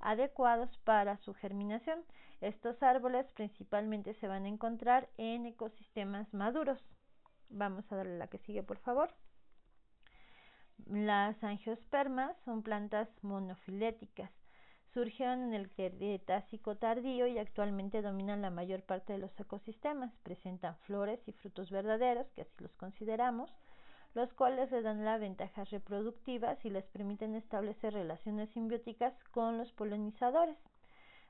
adecuados 0.00 0.76
para 0.84 1.16
su 1.18 1.34
germinación. 1.34 2.04
Estos 2.40 2.82
árboles 2.82 3.26
principalmente 3.34 4.14
se 4.14 4.28
van 4.28 4.44
a 4.44 4.48
encontrar 4.48 5.08
en 5.16 5.46
ecosistemas 5.46 6.32
maduros. 6.32 6.78
Vamos 7.48 7.90
a 7.90 7.96
darle 7.96 8.18
la 8.18 8.28
que 8.28 8.38
sigue, 8.38 8.62
por 8.62 8.78
favor. 8.78 9.10
Las 10.84 11.42
angiospermas 11.42 12.36
son 12.44 12.62
plantas 12.62 13.08
monofiléticas. 13.22 14.30
Surgieron 14.92 15.42
en 15.42 15.54
el 15.54 15.70
Cretácico 15.70 16.76
tardío 16.76 17.26
y 17.26 17.38
actualmente 17.38 18.02
dominan 18.02 18.42
la 18.42 18.50
mayor 18.50 18.82
parte 18.82 19.12
de 19.14 19.18
los 19.18 19.38
ecosistemas. 19.40 20.12
Presentan 20.22 20.76
flores 20.86 21.20
y 21.26 21.32
frutos 21.32 21.70
verdaderos, 21.70 22.26
que 22.32 22.42
así 22.42 22.54
los 22.58 22.74
consideramos. 22.76 23.50
los 24.14 24.32
cuales 24.32 24.70
le 24.70 24.82
dan 24.82 25.04
las 25.04 25.20
ventajas 25.20 25.70
reproductivas 25.70 26.64
y 26.64 26.70
les 26.70 26.86
permiten 26.86 27.34
establecer 27.34 27.92
relaciones 27.92 28.50
simbióticas 28.50 29.14
con 29.32 29.58
los 29.58 29.70
polinizadores. 29.72 30.56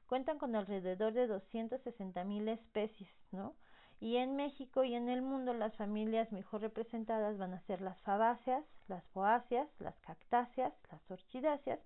Cuentan 0.07 0.39
con 0.39 0.55
alrededor 0.55 1.13
de 1.13 1.27
260 1.27 2.25
mil 2.25 2.49
especies, 2.49 3.11
¿no? 3.33 3.57
Y 4.01 4.17
en 4.17 4.37
México 4.37 4.85
y 4.85 4.95
en 4.95 5.09
el 5.09 5.23
mundo 5.23 5.55
las 5.55 5.75
familias 5.77 6.31
mejor 6.33 6.61
representadas 6.61 7.39
van 7.39 7.55
a 7.55 7.61
ser 7.63 7.81
las 7.81 8.01
fabáceas, 8.03 8.65
las 8.89 9.05
boáceas, 9.15 9.69
las 9.79 9.99
cactáceas, 10.01 10.73
las 10.91 11.11
orchidáceas 11.11 11.81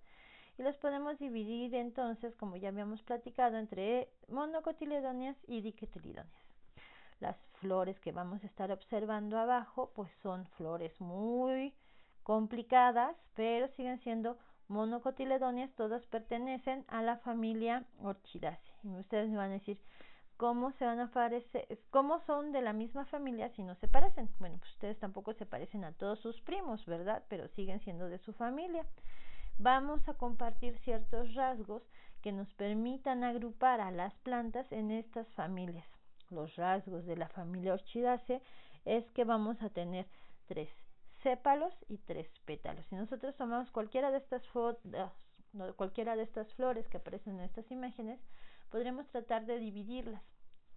y 0.59 0.63
las 0.63 0.77
podemos 0.77 1.19
dividir 1.19 1.75
entonces, 1.75 2.35
como 2.37 2.57
ya 2.57 2.69
habíamos 2.69 3.03
platicado, 3.03 3.57
entre 3.57 4.11
monocotiledóneas 4.29 5.37
y 5.47 5.61
dicotiledóneas. 5.63 6.29
Las 7.21 7.37
flores 7.61 7.99
que 8.01 8.13
vamos 8.13 8.43
a 8.43 8.47
estar 8.47 8.73
observando 8.73 9.39
abajo, 9.39 9.93
pues 9.95 10.11
son 10.23 10.47
flores 10.57 11.01
muy 11.01 11.75
complicadas, 12.23 13.17
pero 13.35 13.69
siguen 13.69 14.01
siendo 14.01 14.37
monocotiledóneas, 14.69 15.71
todas 15.77 16.07
pertenecen 16.07 16.85
a 16.89 17.03
la 17.03 17.17
familia 17.19 17.85
Orchidaceae. 18.03 18.75
Y 18.85 18.97
ustedes 18.97 19.29
me 19.29 19.37
van 19.37 19.51
a 19.51 19.55
decir, 19.55 19.79
¿cómo 20.41 20.73
se 20.79 20.87
van 20.87 21.01
a 21.01 21.11
parecer? 21.11 21.69
¿Cómo 21.91 22.19
son 22.21 22.51
de 22.51 22.63
la 22.63 22.73
misma 22.73 23.05
familia 23.05 23.51
si 23.51 23.63
no 23.63 23.75
se 23.75 23.89
parecen? 23.89 24.31
Bueno, 24.39 24.57
pues 24.59 24.73
ustedes 24.73 24.99
tampoco 24.99 25.35
se 25.35 25.45
parecen 25.45 25.85
a 25.85 25.93
todos 25.93 26.19
sus 26.21 26.41
primos, 26.41 26.83
¿verdad? 26.87 27.23
Pero 27.29 27.47
siguen 27.49 27.79
siendo 27.81 28.09
de 28.09 28.17
su 28.21 28.33
familia. 28.33 28.87
Vamos 29.59 30.01
a 30.09 30.15
compartir 30.15 30.79
ciertos 30.79 31.35
rasgos 31.35 31.83
que 32.23 32.33
nos 32.33 32.51
permitan 32.55 33.23
agrupar 33.23 33.83
a 33.83 33.91
las 33.91 34.15
plantas 34.21 34.73
en 34.73 34.91
estas 34.91 35.29
familias. 35.35 35.87
Los 36.31 36.57
rasgos 36.57 37.05
de 37.05 37.19
la 37.19 37.29
familia 37.29 37.75
Orchidaceae 37.75 38.41
es 38.87 39.05
que 39.11 39.25
vamos 39.25 39.61
a 39.61 39.69
tener 39.69 40.07
tres 40.47 40.71
sépalos 41.23 41.75
y 41.87 41.99
tres 41.99 42.27
pétalos. 42.47 42.87
Si 42.87 42.95
nosotros 42.95 43.37
tomamos 43.37 43.71
cualquiera 43.73 44.11
de 44.11 44.17
estas 44.17 44.43
cualquiera 45.77 46.17
de 46.17 46.23
estas 46.23 46.51
flores 46.55 46.89
que 46.89 46.97
aparecen 46.97 47.41
en 47.41 47.45
estas 47.45 47.71
imágenes, 47.71 48.19
podremos 48.71 49.07
tratar 49.09 49.47
de 49.47 49.59
dividirlas. 49.59 50.23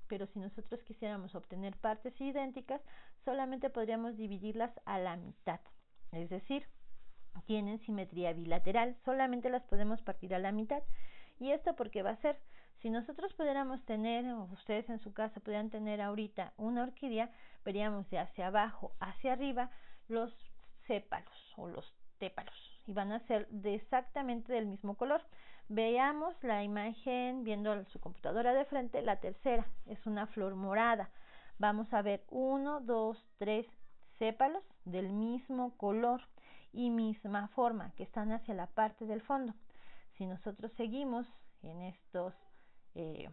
Pero 0.07 0.27
si 0.27 0.39
nosotros 0.39 0.81
quisiéramos 0.83 1.33
obtener 1.35 1.75
partes 1.77 2.19
idénticas, 2.19 2.81
solamente 3.23 3.69
podríamos 3.69 4.17
dividirlas 4.17 4.71
a 4.85 4.99
la 4.99 5.15
mitad. 5.15 5.59
Es 6.11 6.29
decir, 6.29 6.67
tienen 7.45 7.79
simetría 7.79 8.33
bilateral, 8.33 8.95
solamente 9.05 9.49
las 9.49 9.63
podemos 9.63 10.01
partir 10.01 10.35
a 10.35 10.39
la 10.39 10.51
mitad. 10.51 10.83
¿Y 11.39 11.51
esto 11.51 11.75
porque 11.75 12.03
va 12.03 12.11
a 12.11 12.21
ser? 12.21 12.39
Si 12.81 12.89
nosotros 12.89 13.33
pudiéramos 13.33 13.83
tener, 13.85 14.25
o 14.25 14.43
ustedes 14.51 14.89
en 14.89 14.99
su 14.99 15.13
casa 15.13 15.39
pudieran 15.39 15.69
tener 15.69 16.01
ahorita 16.01 16.53
una 16.57 16.83
orquídea, 16.83 17.31
veríamos 17.63 18.09
de 18.09 18.19
hacia 18.19 18.47
abajo 18.47 18.91
hacia 18.99 19.33
arriba 19.33 19.71
los 20.09 20.33
sépalos 20.85 21.53
o 21.55 21.69
los 21.69 21.93
tépalos 22.19 22.73
y 22.85 22.93
van 22.93 23.11
a 23.11 23.19
ser 23.27 23.47
de 23.49 23.75
exactamente 23.75 24.51
del 24.53 24.65
mismo 24.65 24.95
color. 24.95 25.21
Veamos 25.69 26.35
la 26.43 26.63
imagen 26.63 27.43
viendo 27.43 27.85
su 27.85 27.99
computadora 27.99 28.53
de 28.53 28.65
frente, 28.65 29.01
la 29.01 29.19
tercera 29.19 29.65
es 29.85 30.05
una 30.05 30.27
flor 30.27 30.55
morada. 30.55 31.09
Vamos 31.57 31.93
a 31.93 32.01
ver 32.01 32.23
uno, 32.29 32.81
dos, 32.81 33.17
tres 33.37 33.65
sépalos 34.19 34.63
del 34.85 35.09
mismo 35.09 35.75
color 35.77 36.21
y 36.73 36.89
misma 36.89 37.47
forma 37.49 37.91
que 37.95 38.03
están 38.03 38.31
hacia 38.31 38.53
la 38.53 38.67
parte 38.67 39.05
del 39.05 39.21
fondo. 39.21 39.53
Si 40.17 40.25
nosotros 40.25 40.71
seguimos 40.73 41.25
en 41.61 41.81
estos 41.81 42.33
eh, 42.95 43.29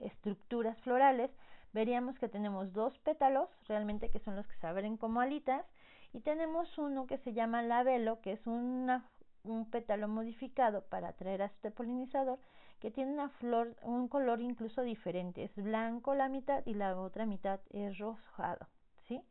estructuras 0.00 0.80
florales, 0.82 1.30
veríamos 1.72 2.18
que 2.18 2.28
tenemos 2.28 2.72
dos 2.72 2.98
pétalos, 2.98 3.48
realmente 3.68 4.10
que 4.10 4.20
son 4.20 4.36
los 4.36 4.46
que 4.46 4.56
se 4.56 4.66
abren 4.66 4.96
como 4.96 5.20
alitas, 5.20 5.64
y 6.12 6.20
tenemos 6.20 6.78
uno 6.78 7.06
que 7.06 7.18
se 7.18 7.32
llama 7.32 7.62
labelo, 7.62 8.20
que 8.22 8.32
es 8.32 8.46
una, 8.46 9.04
un 9.50 9.70
pétalo 9.70 10.08
modificado 10.08 10.82
para 10.82 11.08
atraer 11.08 11.42
a 11.42 11.46
este 11.46 11.70
polinizador, 11.70 12.38
que 12.80 12.90
tiene 12.90 13.12
una 13.12 13.28
flor, 13.28 13.76
un 13.82 14.08
color 14.08 14.40
incluso 14.40 14.82
diferente, 14.82 15.44
es 15.44 15.54
blanco 15.56 16.14
la 16.14 16.28
mitad 16.28 16.64
y 16.66 16.74
la 16.74 16.98
otra 17.00 17.26
mitad 17.26 17.60
es 17.70 17.98
rosado, 17.98 18.68
¿sí? 19.06 19.22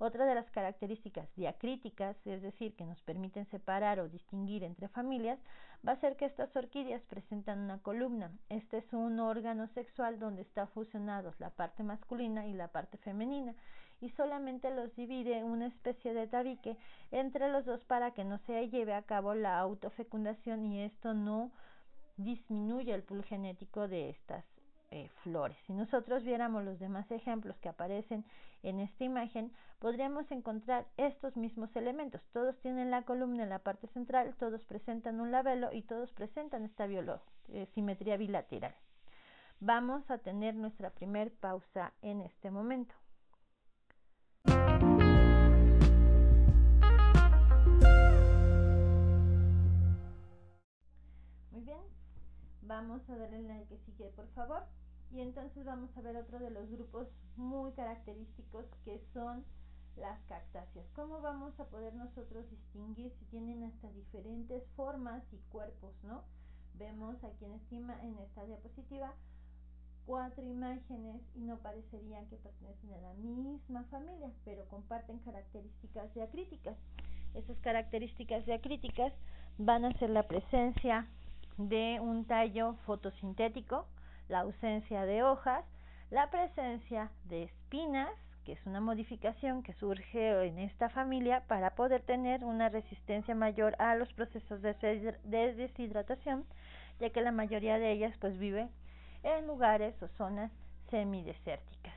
Otra 0.00 0.26
de 0.26 0.34
las 0.34 0.48
características 0.50 1.28
diacríticas, 1.34 2.16
es 2.24 2.40
decir, 2.40 2.74
que 2.76 2.84
nos 2.84 3.00
permiten 3.02 3.46
separar 3.46 3.98
o 3.98 4.08
distinguir 4.08 4.62
entre 4.62 4.88
familias, 4.88 5.40
va 5.86 5.92
a 5.92 6.00
ser 6.00 6.16
que 6.16 6.24
estas 6.24 6.54
orquídeas 6.54 7.02
presentan 7.06 7.58
una 7.58 7.78
columna. 7.78 8.30
Este 8.48 8.78
es 8.78 8.92
un 8.92 9.18
órgano 9.18 9.66
sexual 9.68 10.20
donde 10.20 10.42
están 10.42 10.68
fusionados 10.68 11.38
la 11.40 11.50
parte 11.50 11.82
masculina 11.82 12.46
y 12.46 12.52
la 12.52 12.68
parte 12.68 12.96
femenina 12.98 13.54
y 14.00 14.10
solamente 14.10 14.70
los 14.74 14.94
divide 14.94 15.44
una 15.44 15.66
especie 15.66 16.14
de 16.14 16.26
tabique 16.26 16.76
entre 17.10 17.50
los 17.50 17.64
dos 17.64 17.84
para 17.84 18.12
que 18.12 18.24
no 18.24 18.38
se 18.38 18.68
lleve 18.68 18.94
a 18.94 19.02
cabo 19.02 19.34
la 19.34 19.58
autofecundación 19.58 20.64
y 20.66 20.82
esto 20.82 21.14
no 21.14 21.50
disminuye 22.16 22.94
el 22.94 23.02
pool 23.02 23.24
genético 23.24 23.88
de 23.88 24.10
estas 24.10 24.44
eh, 24.90 25.10
flores. 25.22 25.58
Si 25.66 25.72
nosotros 25.72 26.24
viéramos 26.24 26.64
los 26.64 26.78
demás 26.78 27.10
ejemplos 27.10 27.58
que 27.58 27.68
aparecen 27.68 28.24
en 28.62 28.80
esta 28.80 29.04
imagen, 29.04 29.52
podríamos 29.78 30.30
encontrar 30.30 30.86
estos 30.96 31.36
mismos 31.36 31.74
elementos. 31.76 32.22
Todos 32.32 32.58
tienen 32.60 32.90
la 32.90 33.02
columna 33.02 33.42
en 33.42 33.50
la 33.50 33.58
parte 33.58 33.86
central, 33.88 34.34
todos 34.38 34.64
presentan 34.64 35.20
un 35.20 35.30
labelo 35.30 35.72
y 35.72 35.82
todos 35.82 36.10
presentan 36.12 36.64
esta 36.64 36.86
eh, 36.86 37.66
simetría 37.74 38.16
bilateral. 38.16 38.74
Vamos 39.60 40.10
a 40.10 40.18
tener 40.18 40.54
nuestra 40.54 40.90
primer 40.90 41.32
pausa 41.32 41.92
en 42.00 42.22
este 42.22 42.50
momento. 42.50 42.94
Vamos 52.68 53.00
a 53.08 53.16
darle 53.16 53.42
la 53.42 53.64
que 53.64 53.78
sigue 53.78 54.10
por 54.14 54.28
favor 54.28 54.62
y 55.10 55.20
entonces 55.20 55.64
vamos 55.64 55.90
a 55.96 56.02
ver 56.02 56.16
otro 56.16 56.38
de 56.38 56.50
los 56.50 56.70
grupos 56.70 57.08
muy 57.36 57.72
característicos 57.72 58.66
que 58.84 59.00
son 59.14 59.44
las 59.96 60.20
cactáceas. 60.28 60.86
¿Cómo 60.94 61.20
vamos 61.20 61.58
a 61.58 61.64
poder 61.64 61.94
nosotros 61.94 62.48
distinguir 62.50 63.10
si 63.18 63.24
tienen 63.26 63.64
hasta 63.64 63.90
diferentes 63.92 64.62
formas 64.76 65.24
y 65.32 65.38
cuerpos, 65.50 65.92
no? 66.04 66.22
Vemos 66.74 67.16
aquí 67.24 67.46
en, 67.46 67.54
estima, 67.54 68.00
en 68.04 68.18
esta 68.18 68.44
diapositiva 68.44 69.14
cuatro 70.06 70.44
imágenes 70.44 71.20
y 71.34 71.40
no 71.40 71.58
parecerían 71.58 72.26
que 72.28 72.36
pertenecen 72.36 72.92
a 72.94 72.98
la 72.98 73.14
misma 73.14 73.84
familia, 73.84 74.30
pero 74.44 74.66
comparten 74.68 75.18
características 75.20 76.14
diacríticas. 76.14 76.76
Esas 77.34 77.58
características 77.58 78.46
diacríticas 78.46 79.12
van 79.58 79.84
a 79.84 79.92
ser 79.98 80.10
la 80.10 80.28
presencia 80.28 81.08
de 81.58 81.98
un 82.00 82.24
tallo 82.24 82.74
fotosintético, 82.86 83.86
la 84.28 84.40
ausencia 84.40 85.04
de 85.04 85.22
hojas, 85.22 85.64
la 86.10 86.30
presencia 86.30 87.10
de 87.24 87.44
espinas, 87.44 88.08
que 88.44 88.52
es 88.52 88.64
una 88.64 88.80
modificación 88.80 89.62
que 89.62 89.74
surge 89.74 90.46
en 90.46 90.58
esta 90.58 90.88
familia 90.88 91.42
para 91.48 91.74
poder 91.74 92.02
tener 92.02 92.44
una 92.44 92.70
resistencia 92.70 93.34
mayor 93.34 93.74
a 93.78 93.94
los 93.96 94.10
procesos 94.14 94.62
de 94.62 95.54
deshidratación, 95.54 96.46
ya 97.00 97.10
que 97.10 97.20
la 97.20 97.32
mayoría 97.32 97.78
de 97.78 97.92
ellas 97.92 98.14
pues 98.20 98.38
vive 98.38 98.68
en 99.22 99.46
lugares 99.46 100.00
o 100.02 100.08
zonas 100.16 100.50
semidesérticas. 100.90 101.94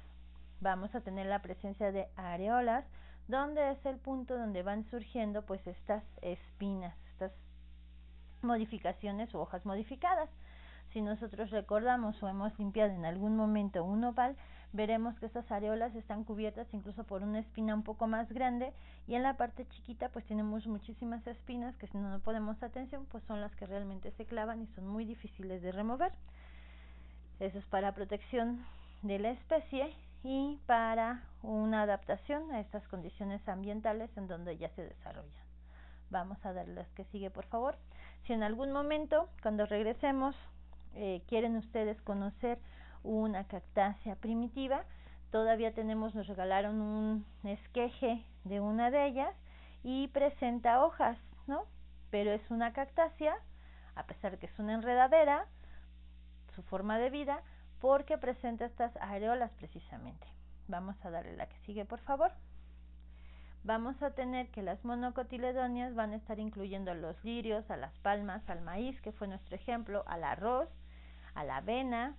Vamos 0.60 0.94
a 0.94 1.02
tener 1.02 1.28
la 1.28 1.42
presencia 1.42 1.92
de 1.92 2.08
areolas, 2.18 2.86
donde 3.28 3.72
es 3.72 3.86
el 3.86 3.98
punto 3.98 4.38
donde 4.38 4.64
van 4.64 4.84
surgiendo 4.90 5.44
pues 5.44 5.66
estas 5.66 6.04
espinas, 6.22 6.96
modificaciones 8.44 9.34
o 9.34 9.42
hojas 9.42 9.66
modificadas. 9.66 10.30
Si 10.94 11.02
nosotros 11.02 11.50
recordamos 11.52 12.22
o 12.22 12.28
hemos 12.28 12.58
limpiado 12.60 12.92
en 12.92 13.06
algún 13.06 13.38
momento 13.38 13.84
un 13.84 14.04
opal, 14.04 14.36
veremos 14.74 15.18
que 15.20 15.26
estas 15.26 15.50
areolas 15.52 15.96
están 15.96 16.24
cubiertas 16.24 16.68
incluso 16.74 17.04
por 17.06 17.24
una 17.24 17.40
espina 17.40 17.74
un 17.74 17.84
poco 17.84 18.08
más 18.08 18.30
grande 18.32 18.74
y 19.08 19.16
en 19.16 19.24
la 19.24 19.38
parte 19.38 19.66
chiquita 19.68 20.10
pues 20.10 20.26
tenemos 20.26 20.68
muchísimas 20.68 21.26
espinas 21.28 21.76
que 21.78 21.88
si 21.88 21.98
no 21.98 22.20
ponemos 22.20 22.62
atención 22.62 23.06
pues 23.12 23.24
son 23.24 23.42
las 23.42 23.56
que 23.56 23.66
realmente 23.66 24.12
se 24.12 24.26
clavan 24.26 24.62
y 24.62 24.68
son 24.68 24.88
muy 24.88 25.06
difíciles 25.06 25.62
de 25.62 25.72
remover. 25.72 26.12
Eso 27.40 27.58
es 27.58 27.66
para 27.66 27.94
protección 27.94 28.66
de 29.02 29.20
la 29.20 29.32
especie 29.32 29.96
y 30.24 30.60
para 30.66 31.24
una 31.42 31.84
adaptación 31.84 32.52
a 32.52 32.60
estas 32.60 32.88
condiciones 32.88 33.48
ambientales 33.48 34.16
en 34.18 34.28
donde 34.28 34.58
ya 34.58 34.70
se 34.70 34.84
desarrollan. 34.84 35.51
Vamos 36.12 36.46
a 36.46 36.52
dar 36.52 36.68
las 36.68 36.90
que 36.92 37.06
sigue, 37.06 37.32
por 37.32 37.46
favor. 37.46 37.78
Si 38.28 38.34
en 38.34 38.44
algún 38.44 38.74
momento, 38.74 39.30
cuando 39.42 39.66
regresemos, 39.66 40.36
eh, 40.94 41.24
quieren 41.28 41.56
ustedes 41.56 42.02
conocer 42.02 42.60
una 43.02 43.46
cactácea 43.48 44.18
primitiva, 44.18 44.84
todavía 45.32 45.74
tenemos, 45.74 46.14
nos 46.14 46.28
regalaron 46.28 46.82
un 46.82 47.26
esqueje 47.46 48.26
de 48.44 48.60
una 48.60 48.92
de 48.92 49.06
ellas 49.08 49.34
y 49.84 50.10
presenta 50.10 50.84
hojas, 50.84 51.18
¿no? 51.48 51.64
Pero 52.10 52.32
es 52.32 52.52
una 52.52 52.74
cactácea, 52.74 53.38
a 53.96 54.06
pesar 54.06 54.38
que 54.38 54.48
es 54.48 54.60
una 54.60 54.74
enredadera, 54.74 55.48
su 56.56 56.62
forma 56.64 57.00
de 57.00 57.10
vida 57.10 57.42
porque 57.80 58.18
presenta 58.18 58.66
estas 58.66 58.96
areolas 58.98 59.52
precisamente. 59.54 60.28
Vamos 60.68 60.98
a 61.06 61.10
darle 61.10 61.38
la 61.38 61.48
que 61.48 61.58
sigue, 61.60 61.86
por 61.86 62.00
favor. 62.02 62.34
Vamos 63.64 64.02
a 64.02 64.12
tener 64.12 64.50
que 64.50 64.62
las 64.62 64.84
monocotiledóneas 64.84 65.94
van 65.96 66.14
a 66.14 66.16
estar 66.16 66.40
incluyendo 66.40 66.94
los 66.94 67.24
lirios, 67.24 67.70
a 67.70 67.78
las 67.78 67.98
palmas, 68.00 68.48
al 68.50 68.62
maíz, 68.62 69.00
que 69.02 69.12
fue 69.12 69.28
nuestro 69.28 69.56
ejemplo, 69.56 70.04
al 70.08 70.24
arroz, 70.24 70.70
a 71.36 71.44
la 71.44 71.58
avena, 71.58 72.16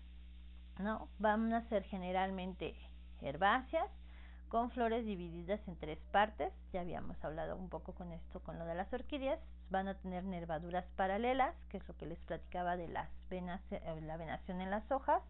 ¿no? 0.78 1.08
Van 1.18 1.52
a 1.52 1.62
ser 1.68 1.84
generalmente 1.84 2.74
herbáceas 3.20 3.88
con 4.48 4.70
flores 4.70 5.06
divididas 5.06 5.66
en 5.66 5.76
tres 5.76 5.98
partes, 6.10 6.52
ya 6.74 6.82
habíamos 6.82 7.16
hablado 7.24 7.56
un 7.56 7.70
poco 7.70 7.94
con 7.94 8.12
esto 8.12 8.40
con 8.40 8.58
lo 8.58 8.66
de 8.66 8.74
las 8.74 8.92
orquídeas, 8.92 9.40
van 9.70 9.88
a 9.88 9.94
tener 9.94 10.24
nervaduras 10.24 10.84
paralelas, 10.94 11.56
que 11.70 11.78
es 11.78 11.88
lo 11.88 11.96
que 11.96 12.04
les 12.04 12.18
platicaba 12.20 12.76
de 12.76 12.88
las 12.88 13.08
venas, 13.30 13.62
eh, 13.70 14.00
la 14.02 14.18
venación 14.18 14.60
en 14.60 14.70
las 14.70 14.90
hojas, 14.90 15.22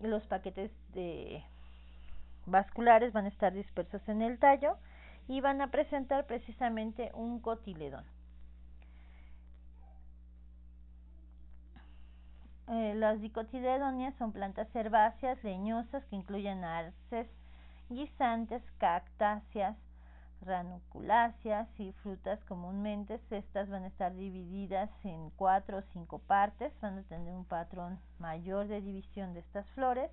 los 0.00 0.26
paquetes 0.26 0.70
de 0.94 1.44
vasculares 2.46 3.12
van 3.12 3.26
a 3.26 3.28
estar 3.28 3.52
dispersos 3.52 4.06
en 4.08 4.22
el 4.22 4.38
tallo 4.38 4.76
y 5.28 5.40
van 5.40 5.60
a 5.60 5.70
presentar 5.70 6.26
precisamente 6.26 7.10
un 7.14 7.40
cotiledón. 7.40 8.04
Eh, 12.68 12.94
las 12.94 13.20
dicotiledonias 13.20 14.14
son 14.16 14.32
plantas 14.32 14.74
herbáceas 14.74 15.42
leñosas 15.44 16.04
que 16.06 16.16
incluyen 16.16 16.64
arces, 16.64 17.28
guisantes, 17.90 18.62
cactáceas, 18.78 19.76
ranunculáceas 20.40 21.68
y 21.78 21.92
frutas 22.02 22.42
comúnmente. 22.44 23.20
Estas 23.30 23.68
van 23.68 23.84
a 23.84 23.88
estar 23.88 24.14
divididas 24.14 24.90
en 25.04 25.30
cuatro 25.30 25.78
o 25.78 25.82
cinco 25.92 26.18
partes, 26.20 26.72
van 26.80 26.98
a 26.98 27.02
tener 27.02 27.34
un 27.34 27.44
patrón 27.44 27.98
mayor 28.18 28.68
de 28.68 28.80
división 28.80 29.34
de 29.34 29.40
estas 29.40 29.66
flores. 29.72 30.10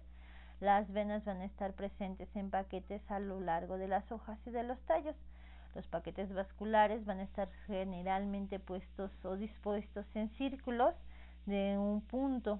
Las 0.60 0.92
venas 0.92 1.24
van 1.26 1.42
a 1.42 1.46
estar 1.46 1.74
presentes 1.74 2.28
en 2.36 2.50
paquetes 2.50 3.02
a 3.10 3.20
lo 3.20 3.40
largo 3.40 3.78
de 3.78 3.88
las 3.88 4.12
hojas 4.12 4.38
y 4.46 4.52
de 4.52 4.64
los 4.64 4.80
tallos. 4.82 5.16
Los 5.76 5.88
paquetes 5.88 6.34
vasculares 6.34 7.06
van 7.06 7.20
a 7.20 7.24
estar 7.24 7.50
generalmente 7.68 8.60
puestos 8.60 9.12
o 9.24 9.38
dispuestos 9.38 10.06
en 10.16 10.30
círculos 10.32 10.96
de 11.46 11.78
un 11.78 12.02
punto 12.02 12.60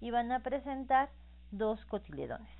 y 0.00 0.10
van 0.10 0.32
a 0.32 0.40
presentar 0.40 1.10
dos 1.50 1.84
cotiledones. 1.84 2.50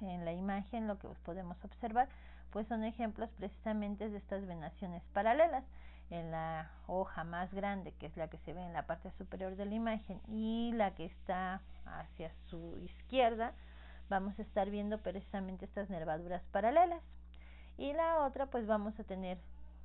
En 0.00 0.24
la 0.24 0.32
imagen 0.32 0.86
lo 0.86 0.98
que 0.98 1.08
podemos 1.24 1.56
observar 1.64 2.08
pues 2.50 2.66
son 2.68 2.84
ejemplos 2.84 3.30
precisamente 3.36 4.08
de 4.08 4.18
estas 4.18 4.46
venaciones 4.46 5.02
paralelas. 5.12 5.64
En 6.10 6.30
la 6.30 6.70
hoja 6.86 7.22
más 7.24 7.52
grande, 7.52 7.92
que 7.92 8.06
es 8.06 8.16
la 8.16 8.28
que 8.28 8.38
se 8.38 8.54
ve 8.54 8.62
en 8.62 8.72
la 8.72 8.86
parte 8.86 9.10
superior 9.18 9.56
de 9.56 9.66
la 9.66 9.74
imagen, 9.74 10.22
y 10.26 10.72
la 10.74 10.94
que 10.94 11.04
está 11.04 11.60
hacia 11.98 12.32
su 12.48 12.78
izquierda, 12.78 13.52
vamos 14.08 14.38
a 14.38 14.42
estar 14.42 14.70
viendo 14.70 14.98
precisamente 14.98 15.64
estas 15.64 15.90
nervaduras 15.90 16.42
paralelas. 16.52 17.02
Y 17.76 17.92
la 17.92 18.24
otra, 18.24 18.46
pues 18.46 18.66
vamos 18.66 18.98
a 18.98 19.04
tener 19.04 19.38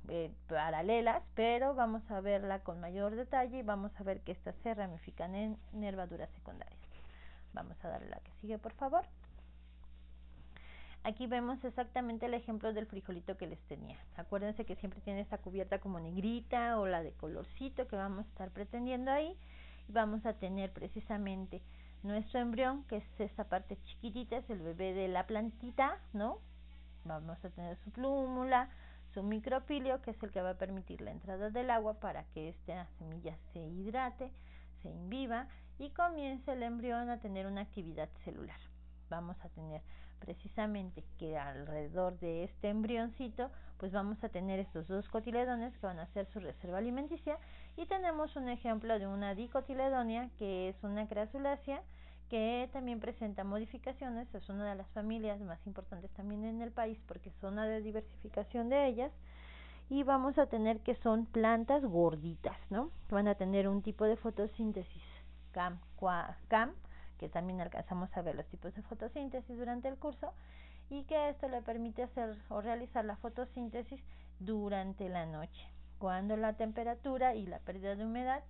eh, 0.08 0.30
paralelas, 0.48 1.22
pero 1.34 1.74
vamos 1.74 2.02
a 2.10 2.20
verla 2.20 2.60
con 2.60 2.80
mayor 2.80 3.14
detalle 3.14 3.58
y 3.58 3.62
vamos 3.62 3.92
a 3.98 4.02
ver 4.02 4.20
que 4.20 4.32
estas 4.32 4.54
se 4.62 4.74
ramifican 4.74 5.34
en 5.34 5.58
nervaduras 5.72 6.30
secundarias. 6.30 6.78
Vamos 7.52 7.76
a 7.84 7.88
darle 7.88 8.10
la 8.10 8.18
que 8.18 8.32
sigue, 8.40 8.58
por 8.58 8.72
favor. 8.72 9.06
Aquí 11.04 11.26
vemos 11.26 11.62
exactamente 11.64 12.26
el 12.26 12.34
ejemplo 12.34 12.72
del 12.72 12.86
frijolito 12.86 13.36
que 13.36 13.46
les 13.46 13.60
tenía. 13.60 13.98
Acuérdense 14.16 14.64
que 14.64 14.74
siempre 14.76 15.02
tiene 15.02 15.20
esta 15.20 15.36
cubierta 15.36 15.78
como 15.78 16.00
negrita 16.00 16.78
o 16.78 16.86
la 16.86 17.02
de 17.02 17.12
colorcito 17.12 17.86
que 17.86 17.96
vamos 17.96 18.24
a 18.24 18.28
estar 18.28 18.50
pretendiendo 18.50 19.10
ahí. 19.10 19.36
Y 19.86 19.92
vamos 19.92 20.24
a 20.24 20.32
tener 20.32 20.72
precisamente 20.72 21.60
nuestro 22.04 22.38
embrión, 22.38 22.84
que 22.84 22.98
es 22.98 23.20
esta 23.20 23.44
parte 23.44 23.78
chiquitita, 23.84 24.36
es 24.36 24.50
el 24.50 24.60
bebé 24.60 24.92
de 24.92 25.08
la 25.08 25.26
plantita, 25.26 25.98
¿no? 26.12 26.38
Vamos 27.04 27.42
a 27.44 27.50
tener 27.50 27.76
su 27.78 27.90
plúmula, 27.90 28.68
su 29.12 29.22
micropilio, 29.22 30.00
que 30.02 30.10
es 30.10 30.22
el 30.22 30.30
que 30.30 30.42
va 30.42 30.50
a 30.50 30.58
permitir 30.58 31.00
la 31.00 31.10
entrada 31.10 31.50
del 31.50 31.70
agua 31.70 31.94
para 32.00 32.24
que 32.34 32.50
esta 32.50 32.86
semilla 32.98 33.36
se 33.52 33.58
hidrate, 33.58 34.30
se 34.82 34.90
inviva 34.90 35.48
y 35.78 35.90
comience 35.90 36.52
el 36.52 36.62
embrión 36.62 37.08
a 37.10 37.18
tener 37.18 37.46
una 37.46 37.62
actividad 37.62 38.08
celular. 38.24 38.60
Vamos 39.08 39.36
a 39.42 39.48
tener 39.48 39.82
precisamente 40.18 41.04
que 41.18 41.36
alrededor 41.36 42.18
de 42.18 42.44
este 42.44 42.68
embrioncito 42.68 43.50
pues 43.78 43.92
vamos 43.92 44.22
a 44.24 44.28
tener 44.28 44.60
estos 44.60 44.88
dos 44.88 45.06
cotiledones 45.08 45.76
que 45.76 45.86
van 45.86 45.98
a 45.98 46.06
ser 46.08 46.26
su 46.26 46.40
reserva 46.40 46.78
alimenticia 46.78 47.38
y 47.76 47.86
tenemos 47.86 48.34
un 48.36 48.48
ejemplo 48.48 48.98
de 48.98 49.06
una 49.06 49.34
dicotiledonia 49.34 50.30
que 50.38 50.70
es 50.70 50.82
una 50.82 51.06
crasulácea 51.06 51.82
que 52.28 52.68
también 52.72 53.00
presenta 53.00 53.44
modificaciones, 53.44 54.32
es 54.34 54.48
una 54.48 54.68
de 54.68 54.74
las 54.74 54.88
familias 54.88 55.40
más 55.40 55.64
importantes 55.66 56.10
también 56.12 56.44
en 56.44 56.62
el 56.62 56.72
país 56.72 56.98
porque 57.06 57.28
es 57.28 57.34
zona 57.36 57.66
de 57.66 57.80
diversificación 57.80 58.68
de 58.68 58.86
ellas 58.86 59.12
y 59.90 60.02
vamos 60.02 60.38
a 60.38 60.46
tener 60.46 60.80
que 60.80 60.94
son 60.96 61.26
plantas 61.26 61.84
gorditas, 61.84 62.56
¿no? 62.70 62.90
Van 63.10 63.28
a 63.28 63.34
tener 63.34 63.68
un 63.68 63.82
tipo 63.82 64.04
de 64.04 64.16
fotosíntesis 64.16 65.02
CAM, 65.52 65.78
CAM 66.48 66.72
que 67.18 67.28
también 67.28 67.60
alcanzamos 67.60 68.14
a 68.16 68.22
ver 68.22 68.34
los 68.34 68.46
tipos 68.46 68.74
de 68.74 68.82
fotosíntesis 68.82 69.56
durante 69.56 69.88
el 69.88 69.96
curso 69.96 70.32
y 70.90 71.04
que 71.04 71.28
esto 71.28 71.48
le 71.48 71.62
permite 71.62 72.02
hacer 72.02 72.36
o 72.48 72.60
realizar 72.60 73.04
la 73.04 73.16
fotosíntesis 73.16 74.00
durante 74.40 75.08
la 75.08 75.26
noche, 75.26 75.70
cuando 75.98 76.36
la 76.36 76.54
temperatura 76.54 77.34
y 77.34 77.46
la 77.46 77.60
pérdida 77.60 77.94
de 77.94 78.04
humedad, 78.04 78.42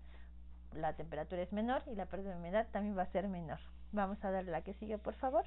la 0.76 0.94
temperatura 0.94 1.42
es 1.42 1.52
menor 1.52 1.82
y 1.86 1.94
la 1.94 2.06
pérdida 2.06 2.30
de 2.30 2.36
humedad 2.36 2.66
también 2.72 2.96
va 2.96 3.02
a 3.02 3.12
ser 3.12 3.28
menor. 3.28 3.60
Vamos 3.92 4.22
a 4.24 4.30
darle 4.30 4.50
la 4.50 4.62
que 4.62 4.74
sigue, 4.74 4.98
por 4.98 5.14
favor. 5.14 5.44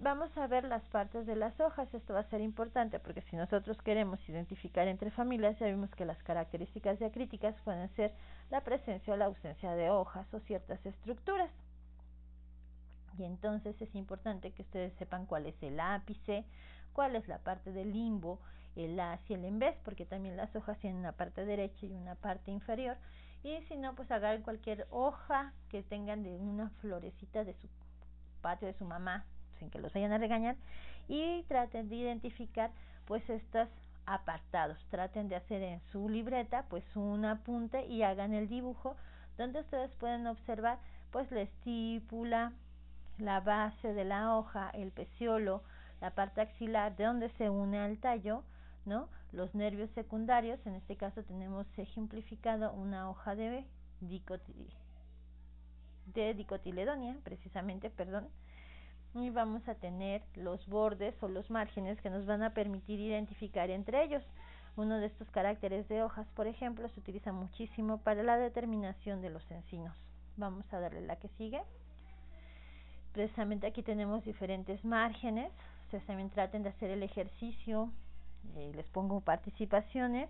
Vamos 0.00 0.36
a 0.36 0.46
ver 0.46 0.62
las 0.64 0.82
partes 0.88 1.26
de 1.26 1.34
las 1.34 1.58
hojas. 1.58 1.92
Esto 1.92 2.14
va 2.14 2.20
a 2.20 2.30
ser 2.30 2.40
importante 2.40 3.00
porque 3.00 3.22
si 3.22 3.36
nosotros 3.36 3.76
queremos 3.82 4.20
identificar 4.28 4.86
entre 4.86 5.10
familias, 5.10 5.58
ya 5.58 5.66
vimos 5.66 5.90
que 5.90 6.04
las 6.04 6.22
características 6.22 7.00
diacríticas 7.00 7.60
pueden 7.62 7.88
ser 7.96 8.12
la 8.50 8.60
presencia 8.60 9.12
o 9.12 9.16
la 9.16 9.24
ausencia 9.24 9.72
de 9.72 9.90
hojas 9.90 10.32
o 10.32 10.40
ciertas 10.40 10.84
estructuras. 10.86 11.50
Y 13.18 13.24
entonces 13.24 13.80
es 13.82 13.92
importante 13.96 14.52
que 14.52 14.62
ustedes 14.62 14.92
sepan 14.94 15.26
cuál 15.26 15.46
es 15.46 15.60
el 15.62 15.80
ápice, 15.80 16.44
cuál 16.92 17.16
es 17.16 17.26
la 17.26 17.38
parte 17.38 17.72
del 17.72 17.92
limbo, 17.92 18.38
el 18.76 18.98
as 19.00 19.20
y 19.28 19.34
el 19.34 19.58
vez, 19.58 19.76
porque 19.84 20.06
también 20.06 20.36
las 20.36 20.54
hojas 20.54 20.78
tienen 20.78 21.00
una 21.00 21.12
parte 21.12 21.44
derecha 21.44 21.86
y 21.86 21.92
una 21.92 22.14
parte 22.14 22.52
inferior. 22.52 22.96
Y 23.42 23.60
si 23.62 23.76
no, 23.76 23.94
pues 23.94 24.10
agarren 24.10 24.42
cualquier 24.42 24.86
hoja 24.90 25.52
que 25.68 25.82
tengan 25.82 26.22
de 26.22 26.36
una 26.36 26.70
florecita 26.80 27.44
de 27.44 27.54
su 27.54 27.68
patio 28.42 28.66
de 28.68 28.74
su 28.74 28.84
mamá, 28.84 29.24
sin 29.58 29.70
que 29.70 29.78
los 29.78 29.92
vayan 29.92 30.12
a 30.12 30.18
regañar, 30.18 30.56
y 31.08 31.42
traten 31.44 31.88
de 31.88 31.96
identificar 31.96 32.70
pues 33.06 33.28
estos 33.30 33.68
apartados. 34.06 34.78
Traten 34.90 35.28
de 35.28 35.36
hacer 35.36 35.62
en 35.62 35.80
su 35.92 36.08
libreta 36.08 36.64
pues 36.68 36.84
un 36.96 37.24
apunte 37.24 37.86
y 37.86 38.02
hagan 38.02 38.34
el 38.34 38.48
dibujo 38.48 38.96
donde 39.36 39.60
ustedes 39.60 39.90
pueden 39.92 40.26
observar 40.26 40.78
pues 41.10 41.30
la 41.30 41.42
estípula, 41.42 42.52
la 43.18 43.40
base 43.40 43.94
de 43.94 44.04
la 44.04 44.36
hoja, 44.36 44.70
el 44.70 44.90
peciolo, 44.92 45.62
la 46.00 46.10
parte 46.10 46.40
axilar, 46.40 46.96
de 46.96 47.04
donde 47.04 47.28
se 47.30 47.50
une 47.50 47.78
al 47.78 47.98
tallo, 47.98 48.42
¿no? 48.88 49.08
Los 49.32 49.54
nervios 49.54 49.90
secundarios, 49.90 50.58
en 50.66 50.74
este 50.74 50.96
caso 50.96 51.22
tenemos 51.22 51.66
ejemplificado 51.76 52.72
una 52.72 53.10
hoja 53.10 53.34
de, 53.34 53.64
de 56.14 56.34
dicotiledonia, 56.34 57.16
precisamente, 57.22 57.90
perdón, 57.90 58.28
y 59.14 59.30
vamos 59.30 59.66
a 59.68 59.74
tener 59.74 60.22
los 60.34 60.66
bordes 60.66 61.14
o 61.22 61.28
los 61.28 61.50
márgenes 61.50 62.00
que 62.00 62.10
nos 62.10 62.26
van 62.26 62.42
a 62.42 62.54
permitir 62.54 63.00
identificar 63.00 63.70
entre 63.70 64.04
ellos. 64.04 64.24
Uno 64.76 64.98
de 64.98 65.06
estos 65.06 65.28
caracteres 65.30 65.88
de 65.88 66.02
hojas, 66.02 66.26
por 66.34 66.46
ejemplo, 66.46 66.88
se 66.88 67.00
utiliza 67.00 67.32
muchísimo 67.32 67.98
para 67.98 68.22
la 68.22 68.36
determinación 68.36 69.20
de 69.20 69.30
los 69.30 69.50
encinos. 69.50 69.96
Vamos 70.36 70.64
a 70.72 70.78
darle 70.78 71.00
la 71.00 71.16
que 71.16 71.28
sigue 71.36 71.62
precisamente 73.18 73.66
aquí 73.66 73.82
tenemos 73.82 74.24
diferentes 74.24 74.84
márgenes. 74.84 75.50
Ustedes 75.86 76.06
también 76.06 76.30
traten 76.30 76.62
de 76.62 76.68
hacer 76.68 76.90
el 76.90 77.02
ejercicio. 77.02 77.90
Eh, 78.56 78.72
les 78.74 78.86
pongo 78.86 79.20
participaciones. 79.20 80.28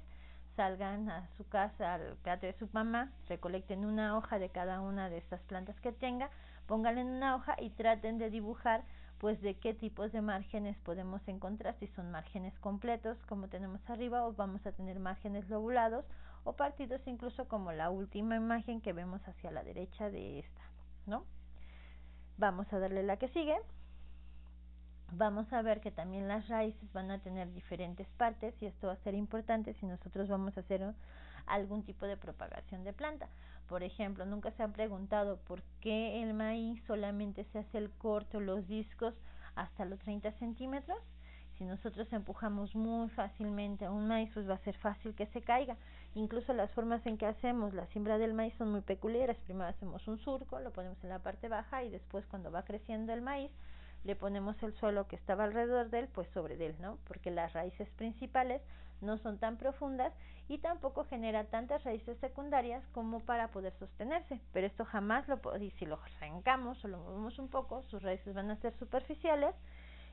Salgan 0.56 1.08
a 1.08 1.28
su 1.36 1.46
casa, 1.48 1.94
al 1.94 2.16
patio 2.16 2.48
de 2.48 2.58
su 2.58 2.68
mamá, 2.72 3.12
recolecten 3.28 3.84
una 3.84 4.16
hoja 4.16 4.40
de 4.40 4.48
cada 4.48 4.80
una 4.80 5.08
de 5.08 5.18
estas 5.18 5.40
plantas 5.42 5.78
que 5.80 5.92
tenga, 5.92 6.30
pónganla 6.66 7.00
en 7.02 7.06
una 7.06 7.36
hoja 7.36 7.54
y 7.60 7.70
traten 7.70 8.18
de 8.18 8.28
dibujar 8.28 8.82
pues 9.18 9.40
de 9.40 9.54
qué 9.54 9.72
tipos 9.74 10.10
de 10.10 10.20
márgenes 10.20 10.76
podemos 10.78 11.20
encontrar, 11.28 11.76
si 11.78 11.86
son 11.88 12.10
márgenes 12.10 12.58
completos 12.58 13.18
como 13.28 13.48
tenemos 13.48 13.80
arriba 13.88 14.24
o 14.26 14.32
vamos 14.32 14.64
a 14.66 14.72
tener 14.72 14.98
márgenes 14.98 15.48
lobulados 15.48 16.04
o 16.44 16.54
partidos 16.54 17.00
incluso 17.06 17.46
como 17.46 17.72
la 17.72 17.90
última 17.90 18.36
imagen 18.36 18.80
que 18.80 18.92
vemos 18.92 19.20
hacia 19.28 19.50
la 19.50 19.62
derecha 19.62 20.10
de 20.10 20.40
esta, 20.40 20.62
¿no? 21.06 21.24
Vamos 22.36 22.72
a 22.72 22.78
darle 22.78 23.02
la 23.02 23.16
que 23.16 23.28
sigue. 23.28 23.56
Vamos 25.12 25.50
a 25.54 25.62
ver 25.62 25.80
que 25.80 25.90
también 25.90 26.28
las 26.28 26.48
raíces 26.48 26.92
van 26.92 27.10
a 27.10 27.18
tener 27.18 27.50
diferentes 27.52 28.06
partes 28.18 28.54
y 28.60 28.66
esto 28.66 28.88
va 28.88 28.92
a 28.92 29.04
ser 29.04 29.14
importante 29.14 29.72
si 29.74 29.86
nosotros 29.86 30.28
vamos 30.28 30.56
a 30.56 30.60
hacer 30.60 30.94
algún 31.46 31.82
tipo 31.82 32.06
de 32.06 32.18
propagación 32.18 32.84
de 32.84 32.92
planta. 32.92 33.28
Por 33.68 33.82
ejemplo, 33.82 34.26
nunca 34.26 34.50
se 34.52 34.62
han 34.62 34.72
preguntado 34.72 35.38
por 35.38 35.62
qué 35.80 36.22
el 36.22 36.34
maíz 36.34 36.82
solamente 36.86 37.44
se 37.44 37.58
hace 37.58 37.78
el 37.78 37.90
corto, 37.90 38.38
los 38.38 38.66
discos 38.68 39.14
hasta 39.54 39.86
los 39.86 39.98
30 40.00 40.30
centímetros. 40.32 40.98
Si 41.56 41.64
nosotros 41.64 42.12
empujamos 42.12 42.76
muy 42.76 43.08
fácilmente 43.08 43.88
un 43.88 44.06
maíz, 44.06 44.30
pues 44.32 44.48
va 44.48 44.54
a 44.54 44.58
ser 44.58 44.76
fácil 44.76 45.14
que 45.14 45.26
se 45.26 45.40
caiga. 45.40 45.76
Incluso 46.14 46.52
las 46.52 46.70
formas 46.72 47.04
en 47.06 47.16
que 47.18 47.26
hacemos 47.26 47.74
la 47.74 47.86
siembra 47.86 48.18
del 48.18 48.34
maíz 48.34 48.54
son 48.58 48.70
muy 48.70 48.82
peculiares. 48.82 49.38
Primero 49.38 49.68
hacemos 49.68 50.06
un 50.06 50.18
surco, 50.18 50.60
lo 50.60 50.70
ponemos 50.70 51.02
en 51.02 51.08
la 51.08 51.18
parte 51.18 51.48
baja 51.48 51.82
y 51.82 51.90
después 51.90 52.26
cuando 52.26 52.52
va 52.52 52.64
creciendo 52.64 53.12
el 53.12 53.22
maíz, 53.22 53.50
le 54.04 54.16
ponemos 54.16 54.60
el 54.62 54.74
suelo 54.74 55.06
que 55.06 55.16
estaba 55.16 55.44
alrededor 55.44 55.90
de 55.90 56.00
él, 56.00 56.08
pues 56.14 56.28
sobre 56.30 56.54
él, 56.64 56.74
¿no? 56.80 56.98
Porque 57.06 57.30
las 57.30 57.52
raíces 57.52 57.88
principales 57.90 58.62
no 59.00 59.18
son 59.18 59.38
tan 59.38 59.56
profundas 59.56 60.12
y 60.48 60.58
tampoco 60.58 61.04
genera 61.04 61.44
tantas 61.44 61.84
raíces 61.84 62.18
secundarias 62.18 62.82
como 62.92 63.20
para 63.20 63.48
poder 63.48 63.72
sostenerse. 63.78 64.40
Pero 64.52 64.66
esto 64.66 64.84
jamás 64.84 65.28
lo 65.28 65.38
y 65.58 65.70
si 65.72 65.86
lo 65.86 66.00
arrancamos 66.02 66.82
o 66.84 66.88
lo 66.88 66.98
movemos 66.98 67.38
un 67.38 67.48
poco, 67.48 67.82
sus 67.90 68.02
raíces 68.02 68.34
van 68.34 68.50
a 68.50 68.56
ser 68.56 68.76
superficiales 68.78 69.54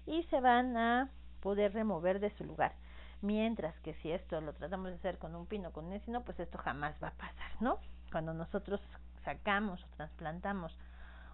y 0.05 0.23
se 0.23 0.39
van 0.39 0.77
a 0.77 1.09
poder 1.41 1.73
remover 1.73 2.19
de 2.19 2.31
su 2.31 2.43
lugar. 2.43 2.73
Mientras 3.21 3.79
que 3.79 3.93
si 3.95 4.11
esto 4.11 4.41
lo 4.41 4.53
tratamos 4.53 4.89
de 4.89 4.95
hacer 4.95 5.17
con 5.17 5.35
un 5.35 5.45
pino, 5.45 5.71
con 5.71 5.85
un 5.85 5.93
encino, 5.93 6.23
pues 6.23 6.39
esto 6.39 6.57
jamás 6.57 6.95
va 7.01 7.09
a 7.09 7.13
pasar, 7.13 7.61
¿no? 7.61 7.79
Cuando 8.11 8.33
nosotros 8.33 8.81
sacamos 9.23 9.83
o 9.83 9.87
trasplantamos 9.95 10.77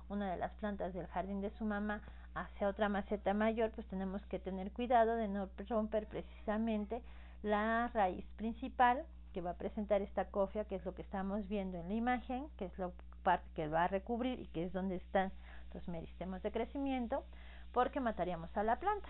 una 0.09 0.29
de 0.31 0.37
las 0.37 0.51
plantas 0.53 0.93
del 0.93 1.07
jardín 1.07 1.41
de 1.41 1.49
su 1.51 1.65
mamá 1.65 2.01
hacia 2.35 2.67
otra 2.67 2.89
maceta 2.89 3.33
mayor, 3.33 3.71
pues 3.71 3.87
tenemos 3.87 4.25
que 4.27 4.39
tener 4.39 4.71
cuidado 4.71 5.15
de 5.15 5.27
no 5.27 5.49
romper 5.67 6.07
precisamente 6.07 7.01
la 7.43 7.89
raíz 7.93 8.25
principal 8.35 9.03
que 9.33 9.41
va 9.41 9.51
a 9.51 9.57
presentar 9.57 10.01
esta 10.01 10.25
cofia, 10.25 10.65
que 10.65 10.75
es 10.75 10.85
lo 10.85 10.93
que 10.93 11.01
estamos 11.01 11.47
viendo 11.47 11.77
en 11.77 11.87
la 11.87 11.93
imagen, 11.93 12.47
que 12.57 12.65
es 12.65 12.77
la 12.77 12.91
parte 13.23 13.47
que 13.55 13.67
va 13.67 13.85
a 13.85 13.87
recubrir 13.87 14.39
y 14.39 14.47
que 14.47 14.63
es 14.63 14.73
donde 14.73 14.95
están 14.95 15.31
los 15.73 15.87
meristemos 15.87 16.41
de 16.41 16.51
crecimiento, 16.51 17.23
porque 17.71 17.99
mataríamos 17.99 18.55
a 18.57 18.63
la 18.63 18.79
planta. 18.79 19.09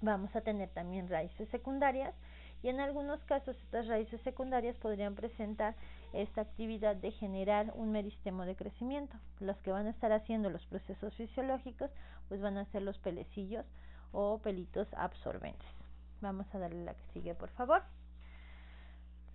Vamos 0.00 0.34
a 0.36 0.42
tener 0.42 0.68
también 0.70 1.08
raíces 1.08 1.48
secundarias 1.48 2.14
y 2.62 2.68
en 2.68 2.80
algunos 2.80 3.22
casos 3.24 3.56
estas 3.62 3.86
raíces 3.88 4.20
secundarias 4.22 4.76
podrían 4.78 5.14
presentar 5.14 5.74
esta 6.14 6.40
actividad 6.40 6.96
de 6.96 7.10
generar 7.12 7.72
un 7.74 7.92
meristemo 7.92 8.44
de 8.44 8.56
crecimiento. 8.56 9.16
Los 9.40 9.56
que 9.58 9.72
van 9.72 9.86
a 9.86 9.90
estar 9.90 10.12
haciendo 10.12 10.50
los 10.50 10.64
procesos 10.66 11.14
fisiológicos 11.14 11.90
pues 12.28 12.40
van 12.40 12.56
a 12.56 12.64
ser 12.66 12.82
los 12.82 12.98
pelecillos 12.98 13.66
o 14.12 14.38
pelitos 14.38 14.88
absorbentes. 14.94 15.68
Vamos 16.20 16.46
a 16.54 16.58
darle 16.58 16.84
la 16.84 16.94
que 16.94 17.04
sigue, 17.12 17.34
por 17.34 17.50
favor. 17.50 17.82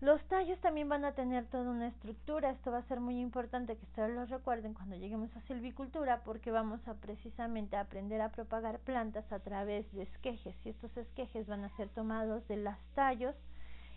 Los 0.01 0.23
tallos 0.29 0.57
también 0.61 0.87
van 0.87 1.03
a 1.03 1.11
tener 1.11 1.45
toda 1.47 1.69
una 1.69 1.89
estructura, 1.89 2.51
esto 2.51 2.71
va 2.71 2.77
a 2.77 2.87
ser 2.87 3.01
muy 3.01 3.19
importante 3.19 3.75
que 3.75 3.83
ustedes 3.83 4.15
lo 4.15 4.25
recuerden 4.27 4.73
cuando 4.73 4.95
lleguemos 4.95 5.35
a 5.35 5.41
silvicultura 5.41 6.23
porque 6.23 6.51
vamos 6.51 6.79
a 6.87 6.93
precisamente 6.93 7.75
aprender 7.75 8.21
a 8.21 8.31
propagar 8.31 8.79
plantas 8.79 9.29
a 9.33 9.39
través 9.39 9.91
de 9.91 10.03
esquejes 10.03 10.55
y 10.63 10.69
estos 10.69 10.95
esquejes 10.95 11.47
van 11.47 11.65
a 11.65 11.75
ser 11.75 11.89
tomados 11.89 12.47
de 12.47 12.55
los 12.55 12.77
tallos 12.95 13.35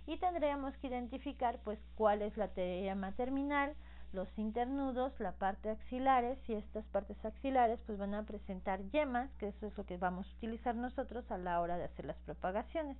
y 0.06 0.16
tendríamos 0.18 0.76
que 0.78 0.88
identificar 0.88 1.58
pues 1.64 1.78
cuál 1.94 2.22
es 2.22 2.36
la 2.36 2.52
llama 2.54 3.12
terminal, 3.12 3.74
los 4.12 4.28
internudos, 4.38 5.18
la 5.20 5.32
parte 5.32 5.70
axilares 5.70 6.38
y 6.48 6.54
estas 6.54 6.84
partes 6.86 7.24
axilares 7.24 7.80
pues 7.86 7.98
van 7.98 8.14
a 8.14 8.24
presentar 8.24 8.82
yemas, 8.90 9.30
que 9.38 9.48
eso 9.48 9.66
es 9.66 9.76
lo 9.76 9.86
que 9.86 9.96
vamos 9.96 10.28
a 10.28 10.36
utilizar 10.36 10.74
nosotros 10.74 11.30
a 11.30 11.38
la 11.38 11.60
hora 11.60 11.78
de 11.78 11.84
hacer 11.84 12.04
las 12.04 12.18
propagaciones 12.18 12.98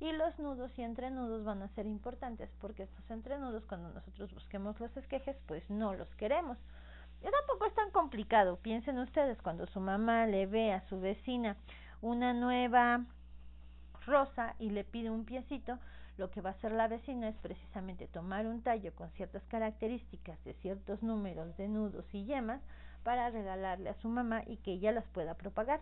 y 0.00 0.12
los 0.12 0.38
nudos 0.38 0.70
y 0.78 0.82
entrenudos 0.82 1.44
van 1.44 1.62
a 1.62 1.68
ser 1.74 1.86
importantes 1.86 2.50
porque 2.60 2.84
estos 2.84 3.10
entrenudos 3.10 3.64
cuando 3.66 3.90
nosotros 3.90 4.32
busquemos 4.32 4.78
los 4.80 4.96
esquejes 4.96 5.36
pues 5.46 5.68
no 5.70 5.94
los 5.94 6.12
queremos. 6.16 6.58
Y 7.20 7.24
tampoco 7.24 7.66
es 7.66 7.74
tan 7.74 7.90
complicado. 7.90 8.58
Piensen 8.58 8.98
ustedes 8.98 9.42
cuando 9.42 9.66
su 9.66 9.80
mamá 9.80 10.26
le 10.26 10.46
ve 10.46 10.72
a 10.72 10.86
su 10.88 11.00
vecina 11.00 11.56
una 12.00 12.32
nueva 12.32 13.04
rosa 14.06 14.54
y 14.60 14.70
le 14.70 14.84
pide 14.84 15.10
un 15.10 15.24
piecito, 15.24 15.78
lo 16.18 16.30
que 16.30 16.40
va 16.40 16.50
a 16.50 16.52
hacer 16.52 16.72
la 16.72 16.88
vecina 16.88 17.28
es 17.28 17.36
precisamente 17.36 18.08
tomar 18.08 18.46
un 18.46 18.62
tallo 18.62 18.94
con 18.94 19.10
ciertas 19.12 19.42
características 19.44 20.42
de 20.44 20.52
ciertos 20.54 21.02
números 21.02 21.56
de 21.56 21.68
nudos 21.68 22.04
y 22.12 22.24
yemas 22.24 22.60
para 23.04 23.30
regalarle 23.30 23.90
a 23.90 23.94
su 23.94 24.08
mamá 24.08 24.42
y 24.46 24.56
que 24.58 24.72
ella 24.72 24.92
las 24.92 25.06
pueda 25.08 25.34
propagar. 25.34 25.80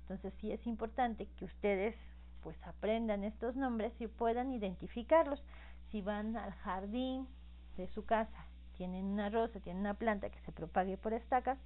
Entonces 0.00 0.34
sí 0.40 0.52
es 0.52 0.66
importante 0.66 1.26
que 1.38 1.44
ustedes 1.44 1.94
pues 2.42 2.56
aprendan 2.64 3.24
estos 3.24 3.56
nombres 3.56 3.92
y 4.00 4.08
puedan 4.08 4.52
identificarlos. 4.52 5.42
Si 5.90 6.02
van 6.02 6.36
al 6.36 6.52
jardín 6.52 7.28
de 7.76 7.86
su 7.88 8.04
casa, 8.04 8.46
tienen 8.76 9.04
una 9.04 9.30
rosa, 9.30 9.60
tienen 9.60 9.80
una 9.80 9.94
planta 9.94 10.30
que 10.30 10.40
se 10.40 10.52
propague 10.52 10.96
por 10.96 11.12
estacas, 11.12 11.58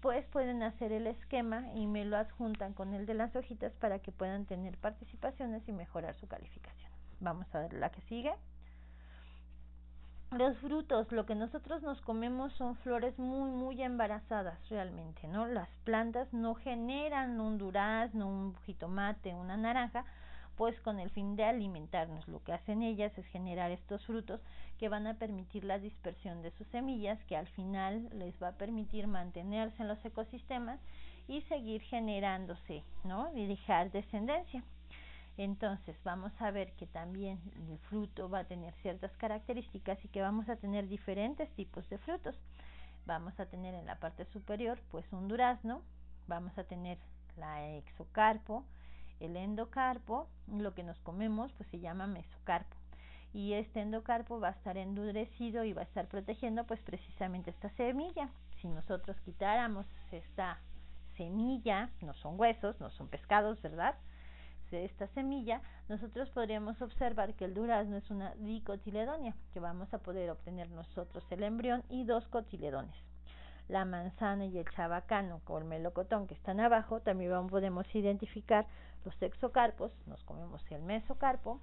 pues 0.00 0.24
pueden 0.26 0.62
hacer 0.62 0.92
el 0.92 1.06
esquema 1.06 1.66
y 1.74 1.86
me 1.86 2.04
lo 2.04 2.16
adjuntan 2.16 2.74
con 2.74 2.94
el 2.94 3.06
de 3.06 3.14
las 3.14 3.34
hojitas 3.34 3.72
para 3.74 3.98
que 3.98 4.12
puedan 4.12 4.44
tener 4.44 4.76
participaciones 4.76 5.66
y 5.66 5.72
mejorar 5.72 6.14
su 6.14 6.28
calificación. 6.28 6.87
Vamos 7.20 7.52
a 7.54 7.60
ver 7.60 7.72
la 7.72 7.90
que 7.90 8.00
sigue. 8.02 8.32
Los 10.30 10.58
frutos, 10.58 11.10
lo 11.10 11.24
que 11.24 11.34
nosotros 11.34 11.82
nos 11.82 12.02
comemos 12.02 12.52
son 12.52 12.76
flores 12.76 13.18
muy, 13.18 13.50
muy 13.50 13.82
embarazadas 13.82 14.58
realmente, 14.68 15.26
¿no? 15.26 15.46
Las 15.46 15.70
plantas 15.84 16.30
no 16.34 16.54
generan 16.54 17.40
un 17.40 17.56
durazno, 17.56 18.28
un 18.28 18.54
jitomate, 18.66 19.34
una 19.34 19.56
naranja, 19.56 20.04
pues 20.54 20.78
con 20.80 21.00
el 21.00 21.08
fin 21.08 21.34
de 21.34 21.44
alimentarnos. 21.44 22.28
Lo 22.28 22.42
que 22.44 22.52
hacen 22.52 22.82
ellas 22.82 23.16
es 23.16 23.26
generar 23.28 23.70
estos 23.70 24.04
frutos 24.04 24.42
que 24.78 24.90
van 24.90 25.06
a 25.06 25.14
permitir 25.14 25.64
la 25.64 25.78
dispersión 25.78 26.42
de 26.42 26.50
sus 26.50 26.66
semillas, 26.66 27.18
que 27.24 27.36
al 27.36 27.46
final 27.46 28.10
les 28.12 28.34
va 28.42 28.48
a 28.48 28.58
permitir 28.58 29.06
mantenerse 29.06 29.80
en 29.80 29.88
los 29.88 30.04
ecosistemas 30.04 30.78
y 31.26 31.40
seguir 31.42 31.80
generándose, 31.80 32.84
¿no? 33.02 33.34
Y 33.34 33.46
dejar 33.46 33.90
descendencia. 33.92 34.62
Entonces 35.38 35.96
vamos 36.02 36.32
a 36.40 36.50
ver 36.50 36.72
que 36.72 36.88
también 36.88 37.38
el 37.70 37.78
fruto 37.78 38.28
va 38.28 38.40
a 38.40 38.48
tener 38.48 38.74
ciertas 38.82 39.16
características 39.18 40.04
y 40.04 40.08
que 40.08 40.20
vamos 40.20 40.48
a 40.48 40.56
tener 40.56 40.88
diferentes 40.88 41.48
tipos 41.54 41.88
de 41.88 41.98
frutos. 41.98 42.34
Vamos 43.06 43.38
a 43.38 43.46
tener 43.46 43.72
en 43.74 43.86
la 43.86 44.00
parte 44.00 44.24
superior 44.26 44.80
pues 44.90 45.06
un 45.12 45.28
durazno, 45.28 45.82
vamos 46.26 46.58
a 46.58 46.64
tener 46.64 46.98
la 47.36 47.68
exocarpo, 47.76 48.64
el 49.20 49.36
endocarpo, 49.36 50.28
lo 50.48 50.74
que 50.74 50.82
nos 50.82 50.98
comemos 51.00 51.52
pues 51.52 51.70
se 51.70 51.78
llama 51.78 52.08
mesocarpo. 52.08 52.76
Y 53.32 53.52
este 53.52 53.80
endocarpo 53.80 54.40
va 54.40 54.48
a 54.48 54.52
estar 54.52 54.76
endurecido 54.76 55.62
y 55.62 55.72
va 55.72 55.82
a 55.82 55.84
estar 55.84 56.08
protegiendo 56.08 56.64
pues 56.64 56.80
precisamente 56.82 57.50
esta 57.50 57.70
semilla. 57.76 58.28
Si 58.60 58.66
nosotros 58.66 59.16
quitáramos 59.20 59.86
esta 60.10 60.58
semilla, 61.16 61.90
no 62.00 62.12
son 62.14 62.40
huesos, 62.40 62.80
no 62.80 62.90
son 62.90 63.06
pescados, 63.06 63.62
¿verdad? 63.62 63.94
De 64.70 64.84
esta 64.84 65.06
semilla, 65.08 65.60
nosotros 65.88 66.30
podríamos 66.30 66.80
observar 66.82 67.34
que 67.34 67.44
el 67.44 67.54
durazno 67.54 67.96
es 67.96 68.10
una 68.10 68.34
dicotiledonia, 68.36 69.34
que 69.52 69.60
vamos 69.60 69.92
a 69.94 69.98
poder 69.98 70.30
obtener 70.30 70.70
nosotros 70.70 71.24
el 71.30 71.42
embrión 71.42 71.84
y 71.88 72.04
dos 72.04 72.26
cotiledones. 72.28 72.94
La 73.68 73.84
manzana 73.84 74.46
y 74.46 74.58
el 74.58 74.68
chabacano 74.70 75.42
o 75.46 75.58
el 75.58 75.64
melocotón 75.64 76.26
que 76.26 76.34
están 76.34 76.60
abajo, 76.60 77.00
también 77.00 77.46
podemos 77.48 77.86
identificar 77.94 78.66
los 79.04 79.20
exocarpos, 79.22 79.92
nos 80.06 80.22
comemos 80.24 80.62
el 80.70 80.82
mesocarpo, 80.82 81.60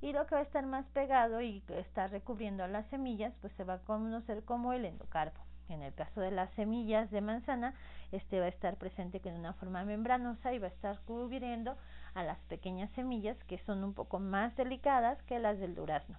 y 0.00 0.12
lo 0.12 0.26
que 0.26 0.36
va 0.36 0.40
a 0.42 0.44
estar 0.44 0.64
más 0.64 0.86
pegado 0.90 1.40
y 1.40 1.60
que 1.62 1.80
está 1.80 2.06
recubriendo 2.06 2.62
a 2.62 2.68
las 2.68 2.86
semillas, 2.86 3.34
pues 3.40 3.52
se 3.54 3.64
va 3.64 3.74
a 3.74 3.78
conocer 3.78 4.44
como 4.44 4.72
el 4.72 4.84
endocarpo. 4.84 5.40
En 5.68 5.82
el 5.82 5.92
caso 5.92 6.20
de 6.20 6.30
las 6.30 6.50
semillas 6.54 7.10
de 7.10 7.20
manzana, 7.20 7.74
este 8.10 8.40
va 8.40 8.46
a 8.46 8.50
estar 8.50 8.76
presente 8.76 9.20
con 9.20 9.34
una 9.34 9.52
forma 9.54 9.84
membranosa 9.84 10.52
y 10.54 10.58
va 10.58 10.68
a 10.68 10.70
estar 10.70 10.98
cubriendo 11.00 11.76
a 12.18 12.24
las 12.24 12.38
pequeñas 12.48 12.90
semillas 12.92 13.36
que 13.44 13.58
son 13.58 13.84
un 13.84 13.94
poco 13.94 14.18
más 14.18 14.56
delicadas 14.56 15.22
que 15.22 15.38
las 15.38 15.58
del 15.60 15.76
durazno. 15.76 16.18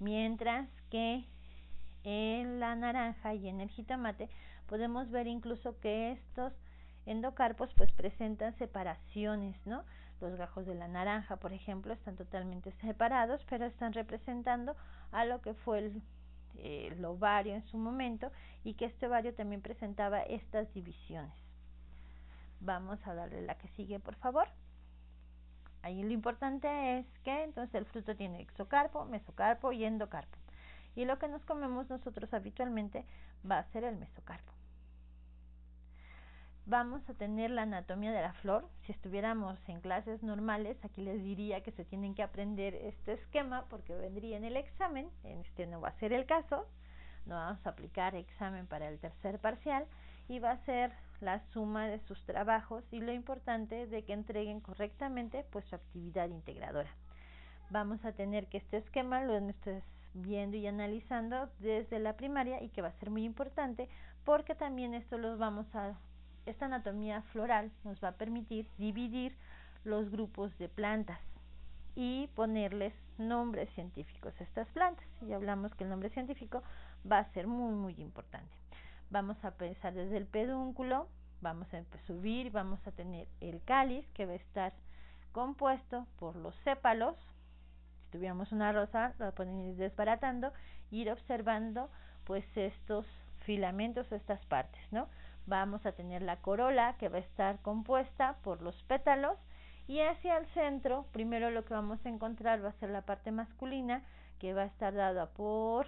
Mientras 0.00 0.68
que 0.90 1.24
en 2.02 2.58
la 2.58 2.74
naranja 2.74 3.34
y 3.34 3.48
en 3.48 3.60
el 3.60 3.70
jitomate 3.70 4.28
podemos 4.66 5.08
ver 5.10 5.28
incluso 5.28 5.78
que 5.78 6.10
estos 6.12 6.52
endocarpos 7.06 7.72
pues 7.74 7.92
presentan 7.92 8.56
separaciones, 8.58 9.56
¿no? 9.66 9.84
Los 10.20 10.34
gajos 10.36 10.66
de 10.66 10.74
la 10.74 10.88
naranja, 10.88 11.36
por 11.36 11.52
ejemplo, 11.52 11.92
están 11.92 12.16
totalmente 12.16 12.72
separados, 12.80 13.44
pero 13.48 13.66
están 13.66 13.92
representando 13.92 14.74
a 15.12 15.24
lo 15.24 15.42
que 15.42 15.54
fue 15.54 15.78
el, 15.78 16.02
el 16.58 17.04
ovario 17.04 17.54
en 17.54 17.64
su 17.66 17.78
momento 17.78 18.32
y 18.64 18.74
que 18.74 18.86
este 18.86 19.06
ovario 19.06 19.32
también 19.34 19.62
presentaba 19.62 20.22
estas 20.22 20.72
divisiones. 20.74 21.43
Vamos 22.60 22.98
a 23.06 23.14
darle 23.14 23.42
la 23.42 23.56
que 23.56 23.68
sigue, 23.68 24.00
por 24.00 24.14
favor. 24.16 24.48
Ahí 25.82 26.02
lo 26.02 26.12
importante 26.12 26.98
es 26.98 27.06
que 27.24 27.44
entonces 27.44 27.74
el 27.74 27.84
fruto 27.84 28.16
tiene 28.16 28.40
exocarpo, 28.40 29.04
mesocarpo 29.04 29.72
y 29.72 29.84
endocarpo. 29.84 30.38
Y 30.96 31.04
lo 31.04 31.18
que 31.18 31.28
nos 31.28 31.44
comemos 31.44 31.90
nosotros 31.90 32.32
habitualmente 32.32 33.04
va 33.48 33.58
a 33.58 33.70
ser 33.72 33.84
el 33.84 33.96
mesocarpo. 33.96 34.52
Vamos 36.66 37.06
a 37.10 37.14
tener 37.14 37.50
la 37.50 37.62
anatomía 37.62 38.12
de 38.12 38.22
la 38.22 38.32
flor. 38.32 38.66
Si 38.86 38.92
estuviéramos 38.92 39.58
en 39.68 39.82
clases 39.82 40.22
normales, 40.22 40.82
aquí 40.82 41.02
les 41.02 41.22
diría 41.22 41.62
que 41.62 41.72
se 41.72 41.84
tienen 41.84 42.14
que 42.14 42.22
aprender 42.22 42.74
este 42.74 43.12
esquema 43.12 43.66
porque 43.68 43.94
vendría 43.94 44.38
en 44.38 44.44
el 44.44 44.56
examen. 44.56 45.10
Este 45.24 45.66
no 45.66 45.82
va 45.82 45.88
a 45.88 45.98
ser 45.98 46.14
el 46.14 46.24
caso. 46.24 46.66
No 47.26 47.34
vamos 47.34 47.66
a 47.66 47.70
aplicar 47.70 48.14
examen 48.14 48.66
para 48.66 48.88
el 48.88 48.98
tercer 48.98 49.38
parcial 49.40 49.86
y 50.26 50.38
va 50.38 50.52
a 50.52 50.64
ser 50.64 50.92
la 51.24 51.40
suma 51.52 51.86
de 51.86 51.98
sus 52.00 52.22
trabajos 52.24 52.84
y 52.92 53.00
lo 53.00 53.12
importante 53.12 53.86
de 53.86 54.04
que 54.04 54.12
entreguen 54.12 54.60
correctamente 54.60 55.44
pues 55.50 55.64
su 55.66 55.74
actividad 55.74 56.28
integradora. 56.28 56.90
Vamos 57.70 58.04
a 58.04 58.12
tener 58.12 58.46
que 58.46 58.58
este 58.58 58.76
esquema 58.76 59.24
lo 59.24 59.36
estés 59.36 59.82
viendo 60.12 60.56
y 60.56 60.66
analizando 60.66 61.48
desde 61.58 61.98
la 61.98 62.16
primaria 62.16 62.62
y 62.62 62.68
que 62.68 62.82
va 62.82 62.88
a 62.88 62.98
ser 63.00 63.10
muy 63.10 63.24
importante 63.24 63.88
porque 64.24 64.54
también 64.54 64.94
esto 64.94 65.18
los 65.18 65.38
vamos 65.38 65.66
a 65.74 65.94
esta 66.46 66.66
anatomía 66.66 67.22
floral 67.32 67.72
nos 67.84 68.02
va 68.04 68.08
a 68.08 68.16
permitir 68.16 68.68
dividir 68.76 69.34
los 69.84 70.10
grupos 70.10 70.56
de 70.58 70.68
plantas 70.68 71.18
y 71.96 72.28
ponerles 72.34 72.92
nombres 73.18 73.70
científicos 73.74 74.34
a 74.40 74.44
estas 74.44 74.68
plantas. 74.68 75.06
Y 75.22 75.32
hablamos 75.32 75.74
que 75.74 75.84
el 75.84 75.90
nombre 75.90 76.10
científico 76.10 76.62
va 77.10 77.18
a 77.18 77.32
ser 77.32 77.46
muy 77.46 77.74
muy 77.74 77.94
importante. 78.00 78.52
Vamos 79.14 79.36
a 79.44 79.52
pensar 79.52 79.94
desde 79.94 80.16
el 80.16 80.26
pedúnculo, 80.26 81.06
vamos 81.40 81.72
a 81.72 81.80
subir, 82.04 82.50
vamos 82.50 82.84
a 82.84 82.90
tener 82.90 83.28
el 83.40 83.62
cáliz 83.62 84.04
que 84.08 84.26
va 84.26 84.32
a 84.32 84.34
estar 84.34 84.72
compuesto 85.30 86.08
por 86.18 86.34
los 86.34 86.52
sépalos. 86.64 87.14
Si 88.00 88.08
tuviéramos 88.08 88.50
una 88.50 88.72
rosa, 88.72 89.14
lo 89.20 89.32
pueden 89.32 89.60
ir 89.60 89.76
desbaratando, 89.76 90.52
ir 90.90 91.12
observando 91.12 91.90
pues 92.24 92.44
estos 92.56 93.06
filamentos, 93.44 94.10
estas 94.10 94.44
partes, 94.46 94.82
¿no? 94.90 95.08
Vamos 95.46 95.86
a 95.86 95.92
tener 95.92 96.20
la 96.20 96.38
corola 96.38 96.96
que 96.98 97.08
va 97.08 97.18
a 97.18 97.20
estar 97.20 97.62
compuesta 97.62 98.38
por 98.42 98.62
los 98.62 98.82
pétalos 98.82 99.38
y 99.86 100.00
hacia 100.00 100.38
el 100.38 100.46
centro, 100.54 101.06
primero 101.12 101.52
lo 101.52 101.64
que 101.64 101.74
vamos 101.74 102.04
a 102.04 102.08
encontrar 102.08 102.64
va 102.64 102.70
a 102.70 102.80
ser 102.80 102.90
la 102.90 103.02
parte 103.02 103.30
masculina 103.30 104.02
que 104.40 104.54
va 104.54 104.62
a 104.62 104.66
estar 104.66 104.92
dada 104.92 105.26
por 105.26 105.86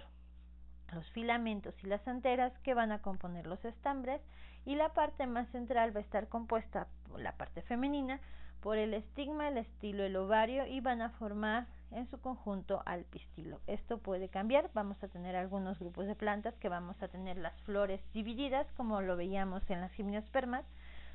los 0.93 1.09
filamentos 1.11 1.73
y 1.83 1.87
las 1.87 2.07
anteras 2.07 2.53
que 2.59 2.73
van 2.73 2.91
a 2.91 3.01
componer 3.01 3.47
los 3.47 3.63
estambres 3.65 4.21
y 4.65 4.75
la 4.75 4.93
parte 4.93 5.27
más 5.27 5.47
central 5.49 5.95
va 5.95 5.99
a 5.99 6.03
estar 6.03 6.27
compuesta 6.27 6.87
por 7.09 7.19
la 7.19 7.33
parte 7.33 7.61
femenina 7.61 8.19
por 8.61 8.77
el 8.77 8.93
estigma, 8.93 9.47
el 9.47 9.57
estilo, 9.57 10.03
el 10.03 10.15
ovario 10.15 10.65
y 10.65 10.81
van 10.81 11.01
a 11.01 11.11
formar 11.11 11.67
en 11.91 12.07
su 12.07 12.19
conjunto 12.19 12.81
al 12.85 13.05
pistilo. 13.05 13.61
Esto 13.67 13.99
puede 13.99 14.29
cambiar, 14.29 14.69
vamos 14.73 15.01
a 15.03 15.07
tener 15.07 15.35
algunos 15.35 15.79
grupos 15.79 16.07
de 16.07 16.15
plantas 16.15 16.55
que 16.55 16.69
vamos 16.69 17.01
a 17.01 17.07
tener 17.07 17.37
las 17.37 17.53
flores 17.61 18.01
divididas 18.13 18.67
como 18.75 18.99
lo 19.01 19.15
veíamos 19.15 19.63
en 19.69 19.81
las 19.81 19.91
gimnospermas 19.93 20.65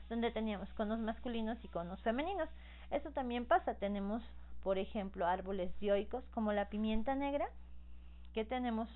donde 0.09 0.31
teníamos 0.31 0.73
conos 0.75 0.99
masculinos 0.99 1.63
y 1.65 1.69
conos 1.69 2.01
femeninos. 2.03 2.49
Eso 2.91 3.11
también 3.11 3.47
pasa, 3.47 3.75
tenemos 3.75 4.23
por 4.63 4.79
ejemplo 4.79 5.27
árboles 5.27 5.79
dioicos 5.81 6.25
como 6.33 6.53
la 6.53 6.69
pimienta 6.69 7.15
negra 7.15 7.49
que 8.33 8.45
tenemos 8.45 8.89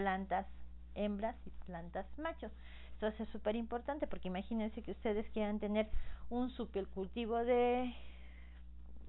plantas 0.00 0.46
hembras 0.94 1.36
y 1.44 1.50
plantas 1.66 2.06
machos. 2.18 2.50
Esto 2.94 3.22
es 3.22 3.28
súper 3.28 3.54
importante 3.54 4.06
porque 4.06 4.28
imagínense 4.28 4.80
que 4.80 4.92
ustedes 4.92 5.28
quieran 5.30 5.58
tener 5.58 5.88
un 6.30 6.50
cultivo 6.94 7.36
de 7.36 7.94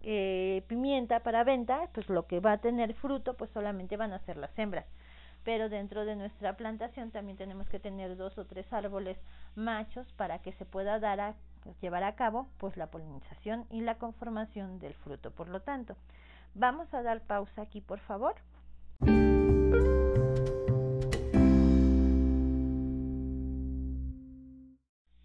eh, 0.03 0.63
pimienta 0.67 1.21
para 1.21 1.45
venta, 1.45 1.87
pues 1.93 2.09
lo 2.09 2.27
que 2.27 2.41
va 2.41 2.53
a 2.53 2.57
tener 2.57 2.93
fruto 2.95 3.35
pues 3.37 3.49
solamente 3.51 3.95
van 3.95 4.11
a 4.11 4.19
ser 4.25 4.35
las 4.35 4.51
hembras. 4.59 4.85
Pero 5.45 5.69
dentro 5.69 6.03
de 6.03 6.17
nuestra 6.17 6.57
plantación 6.57 7.11
también 7.11 7.37
tenemos 7.37 7.69
que 7.69 7.79
tener 7.79 8.17
dos 8.17 8.37
o 8.37 8.45
tres 8.45 8.71
árboles 8.73 9.17
machos 9.55 10.11
para 10.17 10.39
que 10.39 10.51
se 10.53 10.65
pueda 10.65 10.99
dar 10.99 11.21
a 11.21 11.35
pues, 11.63 11.79
llevar 11.79 12.03
a 12.03 12.15
cabo 12.15 12.49
pues 12.57 12.75
la 12.75 12.87
polinización 12.87 13.65
y 13.69 13.79
la 13.79 13.95
conformación 13.95 14.79
del 14.79 14.93
fruto. 14.95 15.31
Por 15.31 15.47
lo 15.47 15.61
tanto, 15.61 15.95
vamos 16.53 16.93
a 16.93 17.01
dar 17.01 17.21
pausa 17.21 17.61
aquí, 17.61 17.79
por 17.79 17.99
favor. 18.01 18.35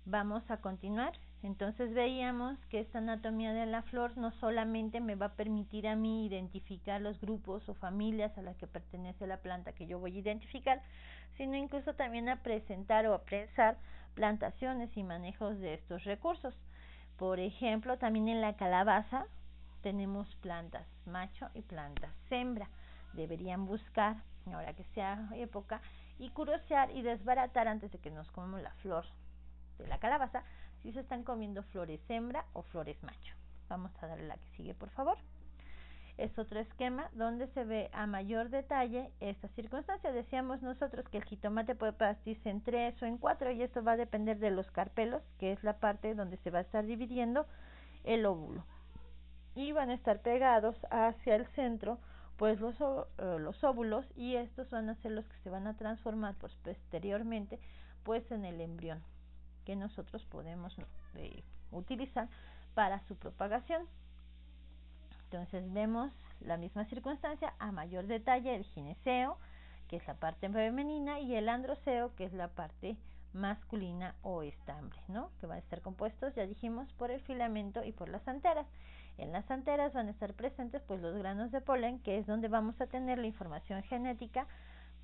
Vamos 0.09 0.49
a 0.53 0.59
continuar. 0.59 1.15
Entonces 1.43 1.93
veíamos 1.93 2.57
que 2.67 2.79
esta 2.79 2.99
anatomía 2.99 3.53
de 3.53 3.67
la 3.67 3.83
flor 3.83 4.17
no 4.17 4.31
solamente 4.31 5.01
me 5.01 5.17
va 5.17 5.27
a 5.27 5.35
permitir 5.35 5.89
a 5.89 5.97
mí 5.97 6.27
identificar 6.27 7.01
los 7.01 7.21
grupos 7.21 7.69
o 7.69 7.75
familias 7.75 8.39
a 8.39 8.43
las 8.43 8.57
que 8.57 8.69
pertenece 8.69 9.27
la 9.27 9.39
planta 9.39 9.73
que 9.73 9.89
yo 9.89 9.99
voy 9.99 10.15
a 10.15 10.21
identificar, 10.21 10.81
sino 11.37 11.57
incluso 11.57 11.95
también 11.95 12.29
a 12.29 12.37
presentar 12.37 13.05
o 13.09 13.15
a 13.15 13.23
pensar 13.23 13.79
plantaciones 14.15 14.97
y 14.97 15.03
manejos 15.03 15.59
de 15.59 15.75
estos 15.75 16.05
recursos. 16.05 16.55
Por 17.19 17.41
ejemplo, 17.41 17.99
también 17.99 18.29
en 18.29 18.41
la 18.41 18.55
calabaza 18.55 19.27
tenemos 19.83 20.33
plantas 20.37 20.87
macho 21.05 21.49
y 21.53 21.63
plantas 21.63 22.13
hembra. 22.31 22.69
Deberían 23.15 23.67
buscar, 23.67 24.19
ahora 24.53 24.73
que 24.75 24.85
sea 24.95 25.29
época, 25.35 25.81
y 26.21 26.31
curiosear 26.31 26.93
y 26.93 27.03
desbaratar 27.03 27.67
antes 27.67 27.91
de 27.91 27.99
que 27.99 28.13
nos 28.13 28.31
comamos 28.31 28.63
la 28.63 28.71
flor 28.77 29.05
de 29.79 29.89
la 29.89 29.99
calabaza 29.99 30.43
si 30.83 30.93
se 30.93 31.01
están 31.01 31.25
comiendo 31.25 31.63
flores 31.65 32.01
hembra 32.09 32.45
o 32.53 32.63
flores 32.63 33.03
macho. 33.03 33.35
Vamos 33.69 33.91
a 34.01 34.07
darle 34.07 34.29
la 34.29 34.37
que 34.37 34.49
sigue, 34.57 34.75
por 34.75 34.91
favor. 34.91 35.19
Es 36.17 36.39
otro 36.39 36.61
esquema 36.61 37.11
donde 37.13 37.47
se 37.49 37.65
ve 37.65 37.91
a 37.93 38.07
mayor 38.07 38.49
detalle 38.49 39.11
esta 39.21 39.49
circunstancia. 39.49 40.13
Decíamos 40.13 40.63
nosotros 40.63 41.07
que 41.11 41.19
el 41.19 41.25
jitomate 41.25 41.75
puede 41.75 41.93
partirse 41.93 42.49
en 42.49 42.63
tres 42.63 43.01
o 43.03 43.07
en 43.07 43.19
cuatro 43.19 43.51
y 43.51 43.63
esto 43.63 43.85
va 43.85 43.93
a 43.93 43.97
depender 43.97 44.39
de 44.39 44.51
los 44.51 44.71
carpelos, 44.71 45.23
que 45.39 45.53
es 45.53 45.63
la 45.63 45.79
parte 45.79 46.15
donde 46.15 46.39
se 46.39 46.51
va 46.51 46.61
a 46.61 46.63
estar 46.63 46.87
dividiendo 46.87 47.47
el 48.05 48.25
óvulo. 48.25 48.65
Y 49.55 49.73
van 49.73 49.91
a 49.91 49.95
estar 49.95 50.23
pegados 50.23 50.77
hacia 50.91 51.35
el 51.35 51.47
centro 51.49 51.99
pues 52.39 52.61
los, 52.61 52.77
eh, 52.81 53.39
los 53.39 53.63
óvulos 53.65 54.07
y 54.15 54.37
estos 54.37 54.71
van 54.71 54.89
a 54.89 54.95
ser 54.97 55.13
los 55.13 55.27
que 55.27 55.39
se 55.39 55.51
van 55.51 55.67
a 55.67 55.77
transformar 55.77 56.35
pues 56.39 56.55
posteriormente 56.63 57.59
pues 58.05 58.31
en 58.31 58.45
el 58.45 58.61
embrión 58.61 59.03
que 59.67 59.77
nosotros 59.77 60.25
podemos 60.27 60.75
eh, 61.17 61.43
utilizar 61.73 62.29
para 62.75 63.01
su 63.01 63.17
propagación. 63.17 63.87
Entonces 65.25 65.71
vemos 65.73 66.13
la 66.41 66.57
misma 66.57 66.85
circunstancia 66.87 67.53
a 67.59 67.73
mayor 67.73 68.07
detalle 68.07 68.55
el 68.55 68.65
gineceo, 68.65 69.39
que 69.89 69.97
es 69.97 70.07
la 70.07 70.15
parte 70.15 70.49
femenina, 70.49 71.21
y 71.21 71.35
el 71.35 71.49
androceo, 71.49 72.15
que 72.15 72.25
es 72.25 72.33
la 72.33 72.49
parte 72.49 72.97
masculina 73.33 74.15
o 74.23 74.43
estambre, 74.43 74.99
¿no? 75.09 75.31
Que 75.41 75.47
van 75.47 75.57
a 75.57 75.61
estar 75.61 75.83
compuestos, 75.83 76.35
ya 76.35 76.47
dijimos, 76.47 76.91
por 76.95 77.11
el 77.11 77.21
filamento 77.21 77.85
y 77.85 77.93
por 77.93 78.09
las 78.09 78.27
anteras. 78.29 78.67
En 79.19 79.33
las 79.33 79.51
anteras 79.51 79.93
van 79.93 80.09
a 80.09 80.11
estar 80.11 80.33
presentes 80.35 80.83
pues 80.83 81.01
los 81.01 81.17
granos 81.17 81.51
de 81.51 81.61
polen, 81.61 81.99
que 82.01 82.19
es 82.19 82.27
donde 82.27 82.49
vamos 82.49 82.81
a 82.81 82.87
tener 82.87 83.19
la 83.19 83.27
información 83.27 83.83
genética 83.83 84.47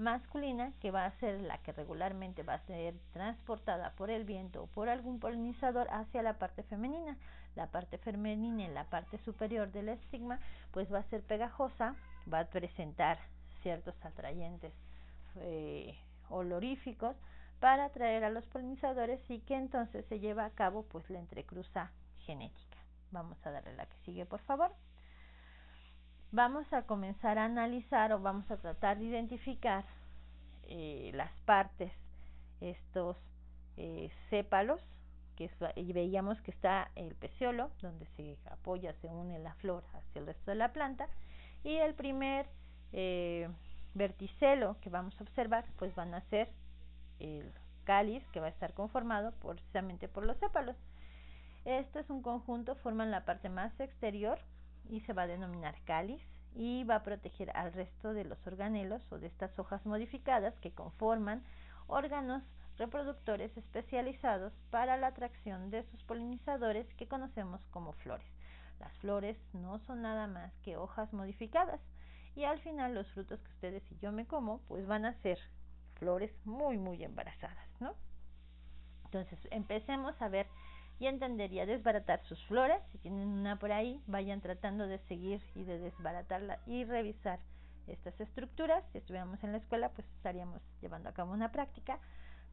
masculina 0.02 0.72
que 0.80 0.90
va 0.90 1.06
a 1.06 1.18
ser 1.18 1.40
la 1.40 1.58
que 1.58 1.72
regularmente 1.72 2.42
va 2.42 2.54
a 2.54 2.66
ser 2.66 2.94
transportada 3.12 3.92
por 3.92 4.10
el 4.10 4.24
viento 4.24 4.64
o 4.64 4.66
por 4.66 4.88
algún 4.88 5.18
polinizador 5.18 5.88
hacia 5.90 6.22
la 6.22 6.34
parte 6.34 6.62
femenina. 6.64 7.16
La 7.54 7.68
parte 7.68 7.98
femenina 7.98 8.64
en 8.64 8.74
la 8.74 8.84
parte 8.84 9.18
superior 9.18 9.72
del 9.72 9.88
estigma 9.88 10.38
pues 10.72 10.92
va 10.92 10.98
a 10.98 11.10
ser 11.10 11.22
pegajosa, 11.22 11.94
va 12.32 12.40
a 12.40 12.44
presentar 12.46 13.18
ciertos 13.62 13.94
atrayentes 14.04 14.72
eh, 15.36 15.96
oloríficos 16.28 17.16
para 17.60 17.84
atraer 17.84 18.24
a 18.24 18.30
los 18.30 18.44
polinizadores 18.46 19.20
y 19.30 19.38
que 19.40 19.54
entonces 19.54 20.04
se 20.06 20.18
lleva 20.18 20.44
a 20.44 20.50
cabo 20.50 20.82
pues 20.84 21.08
la 21.10 21.20
entrecruza 21.20 21.90
genética. 22.26 22.78
Vamos 23.12 23.38
a 23.46 23.50
darle 23.50 23.74
la 23.74 23.86
que 23.86 23.96
sigue 24.04 24.26
por 24.26 24.40
favor 24.40 24.72
vamos 26.32 26.70
a 26.72 26.82
comenzar 26.82 27.38
a 27.38 27.44
analizar 27.44 28.12
o 28.12 28.18
vamos 28.18 28.50
a 28.50 28.56
tratar 28.56 28.98
de 28.98 29.04
identificar 29.04 29.84
eh, 30.64 31.10
las 31.14 31.30
partes, 31.44 31.92
estos 32.60 33.16
eh, 33.76 34.10
sépalos, 34.30 34.80
que 35.36 35.50
y 35.76 35.92
veíamos 35.92 36.40
que 36.42 36.50
está 36.50 36.90
el 36.96 37.14
peciolo, 37.14 37.70
donde 37.80 38.06
se 38.16 38.36
apoya, 38.50 38.94
se 39.00 39.08
une 39.08 39.38
la 39.38 39.54
flor 39.54 39.84
hacia 39.94 40.20
el 40.20 40.26
resto 40.26 40.50
de 40.50 40.56
la 40.56 40.72
planta, 40.72 41.08
y 41.64 41.76
el 41.76 41.94
primer 41.94 42.46
eh, 42.92 43.48
verticelo 43.94 44.76
que 44.80 44.90
vamos 44.90 45.18
a 45.20 45.24
observar, 45.24 45.64
pues 45.78 45.94
van 45.94 46.14
a 46.14 46.22
ser 46.28 46.48
el 47.18 47.52
cáliz, 47.84 48.26
que 48.32 48.40
va 48.40 48.46
a 48.46 48.50
estar 48.50 48.72
conformado 48.72 49.32
precisamente 49.32 50.08
por 50.08 50.24
los 50.24 50.36
sépalos. 50.38 50.76
Este 51.64 52.00
es 52.00 52.10
un 52.10 52.22
conjunto, 52.22 52.74
forman 52.76 53.10
la 53.10 53.24
parte 53.24 53.48
más 53.48 53.78
exterior 53.80 54.38
y 54.88 55.00
se 55.00 55.12
va 55.12 55.22
a 55.22 55.26
denominar 55.26 55.74
cáliz 55.84 56.22
y 56.54 56.84
va 56.84 56.96
a 56.96 57.02
proteger 57.02 57.50
al 57.56 57.72
resto 57.72 58.12
de 58.12 58.24
los 58.24 58.46
organelos 58.46 59.02
o 59.10 59.18
de 59.18 59.26
estas 59.26 59.58
hojas 59.58 59.84
modificadas 59.86 60.58
que 60.60 60.72
conforman 60.72 61.42
órganos 61.86 62.42
reproductores 62.76 63.56
especializados 63.56 64.52
para 64.70 64.96
la 64.96 65.08
atracción 65.08 65.70
de 65.70 65.82
sus 65.84 66.02
polinizadores 66.04 66.86
que 66.94 67.08
conocemos 67.08 67.60
como 67.70 67.92
flores. 67.92 68.26
Las 68.80 68.92
flores 68.98 69.36
no 69.52 69.78
son 69.80 70.02
nada 70.02 70.26
más 70.26 70.52
que 70.62 70.76
hojas 70.76 71.12
modificadas 71.12 71.80
y 72.34 72.44
al 72.44 72.58
final 72.60 72.94
los 72.94 73.10
frutos 73.12 73.40
que 73.40 73.50
ustedes 73.52 73.82
y 73.92 73.98
yo 73.98 74.12
me 74.12 74.26
como 74.26 74.60
pues 74.68 74.86
van 74.86 75.04
a 75.04 75.14
ser 75.20 75.38
flores 75.94 76.32
muy 76.44 76.78
muy 76.78 77.02
embarazadas, 77.04 77.68
¿no? 77.80 77.94
Entonces 79.04 79.38
empecemos 79.50 80.20
a 80.22 80.28
ver 80.28 80.48
y 80.98 81.06
entender 81.06 81.52
y 81.52 81.60
a 81.60 81.66
desbaratar 81.66 82.22
sus 82.24 82.42
flores. 82.46 82.80
Si 82.92 82.98
tienen 82.98 83.28
una 83.28 83.58
por 83.58 83.72
ahí, 83.72 84.00
vayan 84.06 84.40
tratando 84.40 84.86
de 84.86 84.98
seguir 85.08 85.40
y 85.54 85.64
de 85.64 85.78
desbaratarla 85.78 86.58
y 86.66 86.84
revisar 86.84 87.40
estas 87.86 88.18
estructuras. 88.20 88.84
Si 88.92 88.98
estuviéramos 88.98 89.42
en 89.42 89.52
la 89.52 89.58
escuela, 89.58 89.90
pues 89.90 90.06
estaríamos 90.16 90.60
llevando 90.80 91.08
a 91.08 91.12
cabo 91.14 91.32
una 91.32 91.50
práctica. 91.52 91.98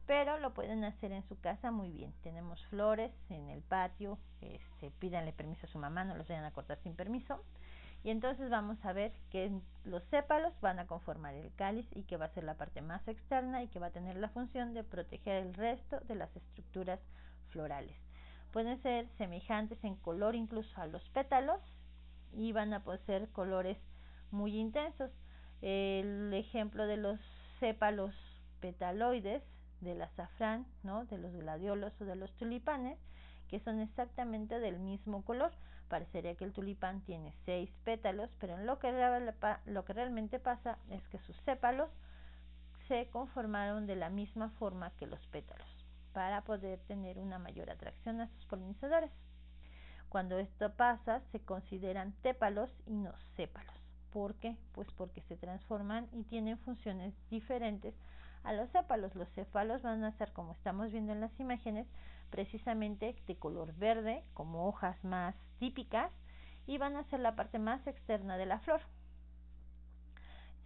pero 0.06 0.38
lo 0.38 0.52
pueden 0.54 0.82
hacer 0.82 1.12
en 1.12 1.22
su 1.28 1.38
casa 1.38 1.70
muy 1.70 1.90
bien. 1.92 2.12
Tenemos 2.24 2.60
flores 2.66 3.12
en 3.28 3.48
el 3.48 3.62
patio, 3.62 4.18
este, 4.40 4.90
pídanle 4.98 5.32
permiso 5.32 5.66
a 5.66 5.70
su 5.70 5.78
mamá, 5.78 6.02
no 6.04 6.16
los 6.16 6.26
vayan 6.26 6.44
a 6.44 6.50
cortar 6.50 6.78
sin 6.82 6.96
permiso. 6.96 7.40
Y 8.02 8.10
entonces 8.10 8.50
vamos 8.50 8.82
a 8.84 8.92
ver 8.92 9.12
que 9.30 9.52
los 9.84 10.02
sépalos 10.10 10.52
van 10.60 10.78
a 10.80 10.86
conformar 10.86 11.34
el 11.34 11.54
cáliz 11.54 11.86
y 11.92 12.02
que 12.04 12.16
va 12.16 12.24
a 12.24 12.34
ser 12.34 12.44
la 12.44 12.54
parte 12.54 12.80
más 12.80 13.06
externa 13.06 13.62
y 13.62 13.68
que 13.68 13.78
va 13.78 13.88
a 13.88 13.92
tener 13.92 14.16
la 14.16 14.30
función 14.30 14.74
de 14.74 14.82
proteger 14.82 15.44
el 15.44 15.54
resto 15.54 16.00
de 16.00 16.14
las 16.16 16.34
estructuras 16.34 16.98
florales. 17.50 17.96
Pueden 18.52 18.80
ser 18.82 19.08
semejantes 19.16 19.82
en 19.84 19.96
color 19.96 20.34
incluso 20.34 20.80
a 20.80 20.86
los 20.86 21.08
pétalos 21.10 21.60
y 22.32 22.52
van 22.52 22.72
a 22.72 22.82
poseer 22.82 23.28
colores 23.30 23.78
muy 24.30 24.56
intensos. 24.56 25.10
El 25.62 26.32
ejemplo 26.34 26.86
de 26.86 26.96
los 26.96 27.20
sépalos 27.60 28.14
petaloides 28.60 29.42
del 29.80 30.02
azafrán, 30.02 30.66
¿no? 30.82 31.04
de 31.06 31.18
los 31.18 31.32
gladiolos 31.34 31.92
o 32.00 32.04
de 32.04 32.16
los 32.16 32.32
tulipanes, 32.36 32.98
que 33.48 33.60
son 33.60 33.80
exactamente 33.80 34.60
del 34.60 34.78
mismo 34.78 35.24
color. 35.24 35.52
Parecería 35.88 36.36
que 36.36 36.44
el 36.44 36.52
tulipán 36.52 37.00
tiene 37.02 37.34
seis 37.44 37.70
pétalos, 37.84 38.30
pero 38.38 38.56
lo 38.58 38.78
que, 38.78 38.92
lo 39.66 39.84
que 39.84 39.92
realmente 39.92 40.38
pasa 40.38 40.78
es 40.88 41.02
que 41.08 41.18
sus 41.18 41.36
sépalos 41.44 41.90
se 42.86 43.08
conformaron 43.08 43.86
de 43.86 43.96
la 43.96 44.08
misma 44.08 44.50
forma 44.50 44.90
que 44.98 45.06
los 45.06 45.24
pétalos, 45.28 45.79
para 46.12 46.42
poder 46.42 46.80
tener 46.80 47.18
una 47.18 47.38
mayor 47.38 47.70
atracción 47.70 48.20
a 48.20 48.28
sus 48.28 48.46
polinizadores. 48.46 49.10
Cuando 50.08 50.38
esto 50.38 50.72
pasa, 50.74 51.20
se 51.30 51.40
consideran 51.40 52.12
tépalos 52.22 52.70
y 52.86 52.96
no 52.96 53.12
sépalos. 53.36 53.74
¿Por 54.12 54.34
qué? 54.34 54.56
Pues 54.72 54.90
porque 54.92 55.22
se 55.22 55.36
transforman 55.36 56.08
y 56.12 56.24
tienen 56.24 56.58
funciones 56.58 57.14
diferentes 57.30 57.94
a 58.42 58.52
los 58.52 58.68
sépalos. 58.70 59.14
Los 59.14 59.28
céfalos 59.30 59.82
van 59.82 60.02
a 60.02 60.12
ser, 60.18 60.32
como 60.32 60.52
estamos 60.52 60.90
viendo 60.90 61.12
en 61.12 61.20
las 61.20 61.38
imágenes, 61.38 61.86
precisamente 62.30 63.14
de 63.26 63.36
color 63.36 63.72
verde, 63.76 64.24
como 64.34 64.66
hojas 64.66 65.02
más 65.04 65.36
típicas, 65.58 66.12
y 66.66 66.78
van 66.78 66.96
a 66.96 67.04
ser 67.04 67.20
la 67.20 67.36
parte 67.36 67.58
más 67.58 67.86
externa 67.86 68.36
de 68.36 68.46
la 68.46 68.58
flor. 68.60 68.80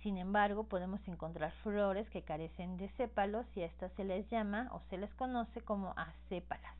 Sin 0.04 0.18
embargo, 0.18 0.64
podemos 0.64 1.00
encontrar 1.08 1.50
flores 1.62 2.08
que 2.10 2.22
carecen 2.22 2.76
de 2.76 2.88
sépalos 2.90 3.46
y 3.56 3.62
a 3.62 3.66
estas 3.66 3.90
se 3.94 4.04
les 4.04 4.28
llama 4.30 4.68
o 4.72 4.80
se 4.90 4.98
les 4.98 5.12
conoce 5.14 5.62
como 5.62 5.94
acépalas. 5.96 6.76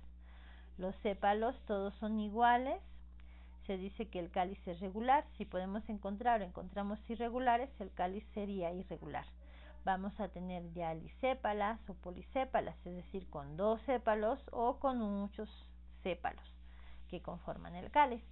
Los 0.79 0.95
sépalos 0.97 1.59
todos 1.67 1.95
son 1.95 2.21
iguales. 2.21 2.81
Se 3.67 3.79
dice 3.79 4.09
que 4.09 4.21
el 4.21 4.31
cáliz 4.31 4.59
es 4.69 4.79
regular. 4.79 5.25
Si 5.39 5.47
podemos 5.47 5.89
encontrar 5.89 6.43
o 6.43 6.45
encontramos 6.45 6.99
irregulares, 7.09 7.71
el 7.81 7.91
cáliz 7.93 8.25
sería 8.35 8.73
irregular 8.73 9.25
vamos 9.85 10.19
a 10.19 10.29
tener 10.29 10.73
ya 10.73 10.95
lisépalas 10.95 11.79
o 11.89 11.95
polisépalas, 11.95 12.75
es 12.87 12.97
decir, 12.97 13.29
con 13.29 13.57
dos 13.57 13.81
sépalos 13.83 14.41
o 14.51 14.79
con 14.79 14.99
muchos 14.99 15.49
sépalos 16.03 16.45
que 17.09 17.21
conforman 17.21 17.75
el 17.75 17.91
cáliz. 17.91 18.23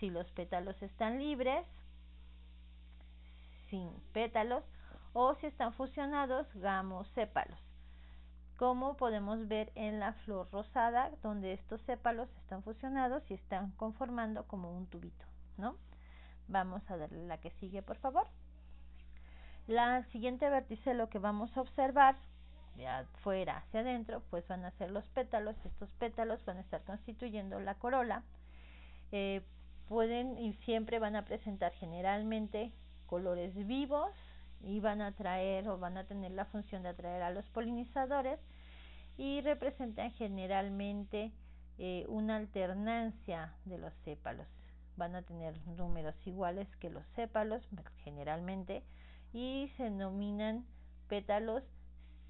Si 0.00 0.08
los 0.08 0.30
pétalos 0.30 0.80
están 0.82 1.18
libres, 1.18 1.66
sin 3.74 3.90
pétalos, 4.12 4.62
o 5.14 5.34
si 5.34 5.46
están 5.46 5.72
fusionados, 5.72 6.46
gamosépalos. 6.54 7.58
Como 8.56 8.96
podemos 8.96 9.48
ver 9.48 9.72
en 9.74 9.98
la 9.98 10.12
flor 10.12 10.48
rosada, 10.52 11.10
donde 11.24 11.54
estos 11.54 11.80
sépalos 11.80 12.28
están 12.36 12.62
fusionados 12.62 13.28
y 13.28 13.34
están 13.34 13.72
conformando 13.72 14.46
como 14.46 14.70
un 14.70 14.86
tubito, 14.86 15.24
¿no? 15.56 15.76
Vamos 16.46 16.88
a 16.88 16.96
darle 16.96 17.26
la 17.26 17.38
que 17.38 17.50
sigue, 17.58 17.82
por 17.82 17.96
favor. 17.96 18.28
La 19.66 20.04
siguiente 20.12 20.48
vértice 20.48 20.94
lo 20.94 21.08
que 21.08 21.18
vamos 21.18 21.56
a 21.56 21.62
observar 21.62 22.14
de 22.76 22.86
afuera 22.86 23.56
hacia 23.56 23.80
adentro, 23.80 24.22
pues 24.30 24.46
van 24.46 24.64
a 24.64 24.70
ser 24.72 24.92
los 24.92 25.08
pétalos. 25.08 25.56
Estos 25.64 25.90
pétalos 25.94 26.44
van 26.44 26.58
a 26.58 26.60
estar 26.60 26.84
constituyendo 26.84 27.58
la 27.58 27.74
corola. 27.74 28.22
Eh, 29.10 29.42
pueden 29.88 30.38
y 30.38 30.52
siempre 30.64 31.00
van 31.00 31.16
a 31.16 31.24
presentar 31.24 31.72
generalmente 31.72 32.72
colores 33.04 33.54
vivos 33.66 34.10
y 34.62 34.80
van 34.80 35.02
a 35.02 35.08
atraer 35.08 35.68
o 35.68 35.78
van 35.78 35.96
a 35.96 36.04
tener 36.04 36.32
la 36.32 36.44
función 36.46 36.82
de 36.82 36.90
atraer 36.90 37.22
a 37.22 37.30
los 37.30 37.48
polinizadores 37.50 38.38
y 39.16 39.40
representan 39.42 40.10
generalmente 40.12 41.32
eh, 41.78 42.04
una 42.08 42.36
alternancia 42.36 43.52
de 43.64 43.78
los 43.78 43.92
sépalos. 44.04 44.46
Van 44.96 45.14
a 45.14 45.22
tener 45.22 45.54
números 45.66 46.14
iguales 46.26 46.68
que 46.76 46.90
los 46.90 47.04
sépalos 47.16 47.62
generalmente 48.04 48.82
y 49.32 49.70
se 49.76 49.84
denominan 49.84 50.64
pétalos 51.08 51.62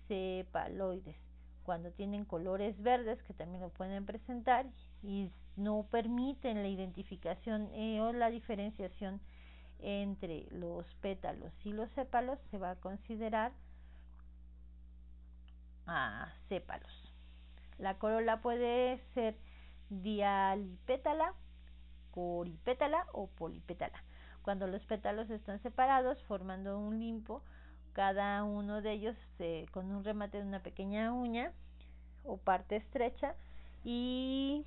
cepaloides 0.09 1.17
cuando 1.65 1.91
tienen 1.91 2.25
colores 2.25 2.81
verdes 2.83 3.23
que 3.23 3.35
también 3.35 3.63
lo 3.63 3.71
pueden 3.71 4.05
presentar 4.05 4.67
y 5.03 5.31
no 5.57 5.87
permiten 5.91 6.63
la 6.63 6.69
identificación 6.69 7.69
eh, 7.73 8.01
o 8.01 8.13
la 8.13 8.31
diferenciación 8.31 9.21
entre 9.81 10.47
los 10.51 10.87
pétalos 10.97 11.53
y 11.65 11.73
los 11.73 11.91
sépalos 11.93 12.39
se 12.51 12.59
va 12.59 12.71
a 12.71 12.77
considerar 12.77 13.53
a 15.87 16.33
sépalos. 16.49 17.13
La 17.79 17.99
corola 17.99 18.41
puede 18.41 18.99
ser 19.15 19.37
dialipétala, 19.91 21.35
coripétala 22.11 23.07
o 23.13 23.27
polipétala. 23.27 24.03
Cuando 24.43 24.67
los 24.67 24.85
pétalos 24.87 25.31
están 25.31 25.61
separados 25.63 26.23
formando 26.25 26.79
un 26.79 26.99
limpo, 26.99 27.43
cada 27.93 28.43
uno 28.45 28.83
de 28.83 28.93
ellos 28.93 29.17
con 29.71 29.91
un 29.91 30.05
remate 30.05 30.39
de 30.39 30.45
una 30.45 30.63
pequeña 30.63 31.13
uña 31.13 31.53
o 32.25 32.37
parte 32.37 32.77
estrecha 32.77 33.35
y 33.85 34.67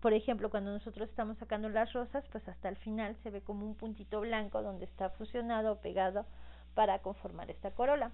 por 0.00 0.12
ejemplo 0.12 0.50
cuando 0.50 0.72
nosotros 0.72 1.08
estamos 1.08 1.38
sacando 1.38 1.68
las 1.68 1.92
rosas 1.92 2.24
pues 2.30 2.46
hasta 2.48 2.68
el 2.68 2.76
final 2.76 3.16
se 3.22 3.30
ve 3.30 3.40
como 3.40 3.66
un 3.66 3.74
puntito 3.74 4.20
blanco 4.20 4.62
donde 4.62 4.84
está 4.84 5.10
fusionado 5.10 5.72
o 5.72 5.80
pegado 5.80 6.26
para 6.74 7.00
conformar 7.00 7.50
esta 7.50 7.70
corola. 7.70 8.12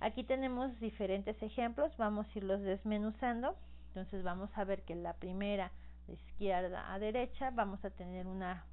Aquí 0.00 0.24
tenemos 0.24 0.78
diferentes 0.80 1.40
ejemplos 1.42 1.96
vamos 1.96 2.26
a 2.26 2.38
irlos 2.38 2.60
desmenuzando. 2.62 3.56
Entonces 3.88 4.22
vamos 4.22 4.50
a 4.54 4.64
ver 4.64 4.82
que 4.82 4.94
la 4.94 5.14
primera 5.14 5.72
de 6.06 6.14
izquierda 6.14 6.92
a 6.92 6.98
derecha 6.98 7.50
vamos 7.50 7.82
a 7.84 7.90
tener 7.90 8.26
una 8.26 8.64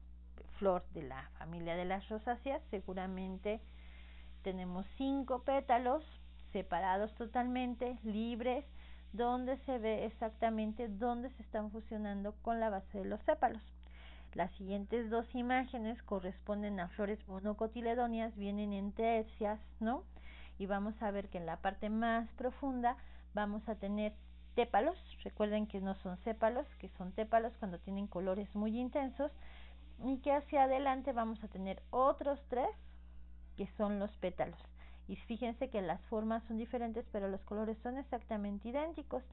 flor 0.57 0.83
de 0.93 1.03
la 1.03 1.29
familia 1.37 1.75
de 1.75 1.85
las 1.85 2.07
rosáceas, 2.09 2.61
seguramente 2.69 3.61
tenemos 4.43 4.85
cinco 4.97 5.43
pétalos 5.43 6.03
separados 6.51 7.13
totalmente, 7.15 7.97
libres, 8.03 8.65
donde 9.13 9.57
se 9.59 9.77
ve 9.77 10.05
exactamente 10.05 10.87
dónde 10.89 11.29
se 11.29 11.43
están 11.43 11.71
fusionando 11.71 12.33
con 12.41 12.59
la 12.59 12.69
base 12.69 12.97
de 12.97 13.05
los 13.05 13.21
sépalos. 13.21 13.61
Las 14.33 14.51
siguientes 14.53 15.11
dos 15.11 15.27
imágenes 15.35 16.01
corresponden 16.03 16.79
a 16.79 16.89
flores 16.89 17.19
monocotiledóneas, 17.27 18.35
vienen 18.35 18.73
en 18.73 18.91
tercias, 18.91 19.59
¿no? 19.79 20.03
Y 20.57 20.65
vamos 20.65 20.99
a 21.01 21.11
ver 21.11 21.29
que 21.29 21.37
en 21.37 21.45
la 21.45 21.57
parte 21.57 21.91
más 21.91 22.27
profunda 22.31 22.97
vamos 23.35 23.67
a 23.69 23.75
tener 23.75 24.13
tépalos, 24.55 24.97
recuerden 25.23 25.67
que 25.67 25.79
no 25.81 25.93
son 25.95 26.17
sépalos, 26.23 26.65
que 26.79 26.89
son 26.97 27.11
tépalos 27.11 27.53
cuando 27.57 27.79
tienen 27.79 28.07
colores 28.07 28.53
muy 28.55 28.79
intensos, 28.79 29.31
y 30.03 30.17
que 30.19 30.31
hacia 30.31 30.63
adelante 30.63 31.13
vamos 31.13 31.43
a 31.43 31.47
tener 31.47 31.81
otros 31.91 32.39
tres 32.49 32.69
que 33.55 33.67
son 33.77 33.99
los 33.99 34.11
pétalos 34.17 34.59
y 35.07 35.15
fíjense 35.15 35.69
que 35.69 35.81
las 35.81 36.01
formas 36.05 36.43
son 36.47 36.57
diferentes 36.57 37.05
pero 37.11 37.27
los 37.27 37.41
colores 37.41 37.77
son 37.83 37.97
exactamente 37.97 38.69
idénticos. 38.69 39.23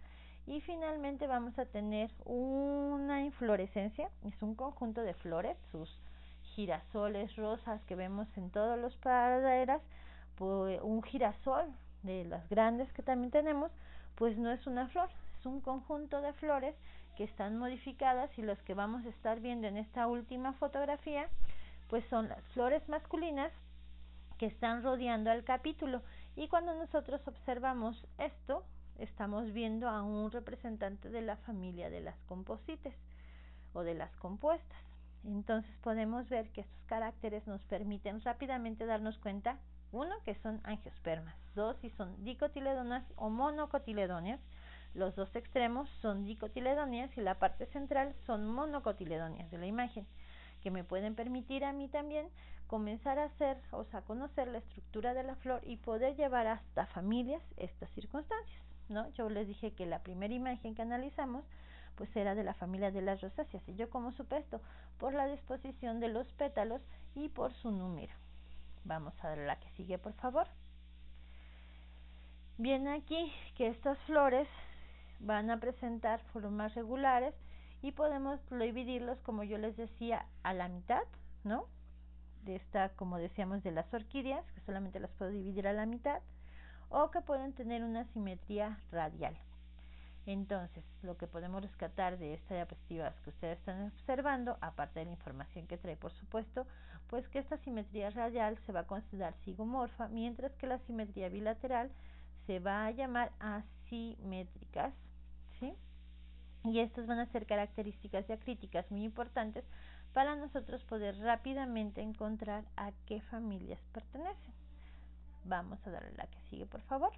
Y 0.46 0.60
finalmente 0.62 1.26
vamos 1.26 1.58
a 1.58 1.66
tener 1.66 2.10
una 2.24 3.22
inflorescencia 3.22 4.10
es 4.24 4.42
un 4.42 4.54
conjunto 4.54 5.02
de 5.02 5.14
flores 5.14 5.56
sus 5.70 5.88
girasoles 6.54 7.36
rosas 7.36 7.80
que 7.84 7.94
vemos 7.94 8.26
en 8.36 8.50
todos 8.50 8.78
los 8.78 8.94
praderas 8.96 9.80
pues 10.36 10.80
un 10.82 11.02
girasol 11.02 11.66
de 12.02 12.24
las 12.24 12.48
grandes 12.48 12.92
que 12.92 13.02
también 13.02 13.30
tenemos 13.30 13.70
pues 14.16 14.36
no 14.38 14.50
es 14.50 14.66
una 14.66 14.88
flor 14.88 15.08
es 15.38 15.46
un 15.46 15.60
conjunto 15.60 16.20
de 16.20 16.32
flores 16.34 16.74
que 17.16 17.24
están 17.24 17.58
modificadas 17.58 18.30
y 18.38 18.42
los 18.42 18.58
que 18.62 18.74
vamos 18.74 19.04
a 19.04 19.10
estar 19.10 19.40
viendo 19.40 19.68
en 19.68 19.76
esta 19.76 20.06
última 20.06 20.52
fotografía 20.54 21.28
pues 21.88 22.04
son 22.08 22.28
las 22.28 22.42
flores 22.54 22.88
masculinas 22.88 23.52
que 24.40 24.46
están 24.46 24.82
rodeando 24.82 25.30
al 25.30 25.44
capítulo. 25.44 26.02
Y 26.34 26.48
cuando 26.48 26.74
nosotros 26.74 27.20
observamos 27.28 28.06
esto 28.16 28.64
estamos 28.96 29.52
viendo 29.52 29.86
a 29.86 30.02
un 30.02 30.30
representante 30.30 31.10
de 31.10 31.20
la 31.20 31.36
familia 31.36 31.90
de 31.90 32.00
las 32.00 32.18
composites 32.22 32.94
o 33.74 33.82
de 33.82 33.92
las 33.92 34.16
compuestas. 34.16 34.78
Entonces 35.24 35.70
podemos 35.82 36.26
ver 36.30 36.48
que 36.52 36.62
estos 36.62 36.82
caracteres 36.86 37.46
nos 37.46 37.62
permiten 37.64 38.22
rápidamente 38.22 38.86
darnos 38.86 39.18
cuenta 39.18 39.58
uno 39.92 40.14
que 40.24 40.34
son 40.36 40.62
angiospermas 40.64 41.34
dos 41.54 41.76
si 41.82 41.90
son 41.90 42.24
dicotiledonas 42.24 43.04
o 43.16 43.28
monocotiledóneas 43.28 44.40
los 44.94 45.14
dos 45.16 45.34
extremos 45.36 45.88
son 46.00 46.24
dicotiledóneas 46.24 47.16
y 47.16 47.20
la 47.20 47.38
parte 47.38 47.66
central 47.66 48.14
son 48.26 48.46
monocotiledóneas 48.46 49.50
de 49.50 49.58
la 49.58 49.66
imagen, 49.66 50.06
que 50.62 50.70
me 50.72 50.82
pueden 50.82 51.14
permitir 51.14 51.64
a 51.64 51.72
mí 51.72 51.88
también 51.88 52.28
comenzar 52.70 53.18
a 53.18 53.24
hacer, 53.24 53.60
o 53.72 53.82
sea, 53.82 54.02
conocer 54.02 54.46
la 54.46 54.58
estructura 54.58 55.12
de 55.12 55.24
la 55.24 55.34
flor 55.34 55.60
y 55.66 55.76
poder 55.76 56.14
llevar 56.14 56.46
hasta 56.46 56.86
familias 56.86 57.42
estas 57.56 57.90
circunstancias. 57.90 58.62
¿no? 58.88 59.10
Yo 59.14 59.28
les 59.28 59.48
dije 59.48 59.72
que 59.72 59.86
la 59.86 60.04
primera 60.04 60.32
imagen 60.32 60.76
que 60.76 60.82
analizamos 60.82 61.44
pues 61.96 62.14
era 62.14 62.36
de 62.36 62.44
la 62.44 62.54
familia 62.54 62.92
de 62.92 63.02
las 63.02 63.20
rosáceas. 63.22 63.68
¿Y 63.68 63.74
yo 63.74 63.90
cómo 63.90 64.12
supe 64.12 64.36
esto? 64.36 64.60
Por 65.00 65.14
la 65.14 65.26
disposición 65.26 65.98
de 65.98 66.10
los 66.10 66.28
pétalos 66.34 66.80
y 67.16 67.28
por 67.28 67.52
su 67.54 67.72
número. 67.72 68.12
Vamos 68.84 69.14
a 69.24 69.34
la 69.34 69.58
que 69.58 69.68
sigue, 69.70 69.98
por 69.98 70.12
favor. 70.12 70.46
Viene 72.56 72.92
aquí 72.92 73.32
que 73.56 73.66
estas 73.66 73.98
flores 74.06 74.46
van 75.18 75.50
a 75.50 75.58
presentar 75.58 76.20
formas 76.32 76.72
regulares 76.76 77.34
y 77.82 77.90
podemos 77.90 78.38
dividirlos, 78.48 79.18
como 79.22 79.42
yo 79.42 79.58
les 79.58 79.76
decía, 79.76 80.24
a 80.44 80.54
la 80.54 80.68
mitad, 80.68 81.02
¿no? 81.42 81.66
De 82.42 82.56
esta, 82.56 82.88
como 82.90 83.18
decíamos, 83.18 83.62
de 83.62 83.70
las 83.70 83.92
orquídeas, 83.92 84.44
que 84.52 84.60
solamente 84.60 85.00
las 85.00 85.10
puedo 85.12 85.30
dividir 85.30 85.68
a 85.68 85.72
la 85.72 85.86
mitad, 85.86 86.20
o 86.88 87.10
que 87.10 87.20
pueden 87.20 87.52
tener 87.52 87.84
una 87.84 88.04
simetría 88.12 88.78
radial. 88.90 89.36
Entonces, 90.26 90.84
lo 91.02 91.16
que 91.16 91.26
podemos 91.26 91.62
rescatar 91.62 92.18
de 92.18 92.34
estas 92.34 92.56
diapositivas 92.56 93.18
que 93.20 93.30
ustedes 93.30 93.58
están 93.58 93.86
observando, 93.86 94.58
aparte 94.60 95.00
de 95.00 95.06
la 95.06 95.12
información 95.12 95.66
que 95.66 95.78
trae, 95.78 95.96
por 95.96 96.12
supuesto, 96.12 96.66
pues 97.08 97.26
que 97.28 97.38
esta 97.38 97.56
simetría 97.58 98.10
radial 98.10 98.58
se 98.66 98.72
va 98.72 98.80
a 98.80 98.86
considerar 98.86 99.34
sigomorfa, 99.44 100.08
mientras 100.08 100.52
que 100.56 100.66
la 100.66 100.78
simetría 100.80 101.28
bilateral 101.28 101.90
se 102.46 102.58
va 102.58 102.86
a 102.86 102.90
llamar 102.90 103.32
asimétricas, 103.40 104.94
¿sí? 105.58 105.74
Y 106.64 106.80
estas 106.80 107.06
van 107.06 107.18
a 107.18 107.26
ser 107.26 107.46
características 107.46 108.26
diacríticas 108.26 108.90
muy 108.90 109.04
importantes 109.04 109.64
para 110.12 110.36
nosotros 110.36 110.82
poder 110.84 111.18
rápidamente 111.18 112.00
encontrar 112.00 112.64
a 112.76 112.92
qué 113.06 113.20
familias 113.22 113.80
pertenecen. 113.92 114.54
Vamos 115.44 115.78
a 115.86 115.90
darle 115.90 116.12
la 116.16 116.26
que 116.26 116.40
sigue, 116.50 116.66
por 116.66 116.82
favor. 116.82 117.12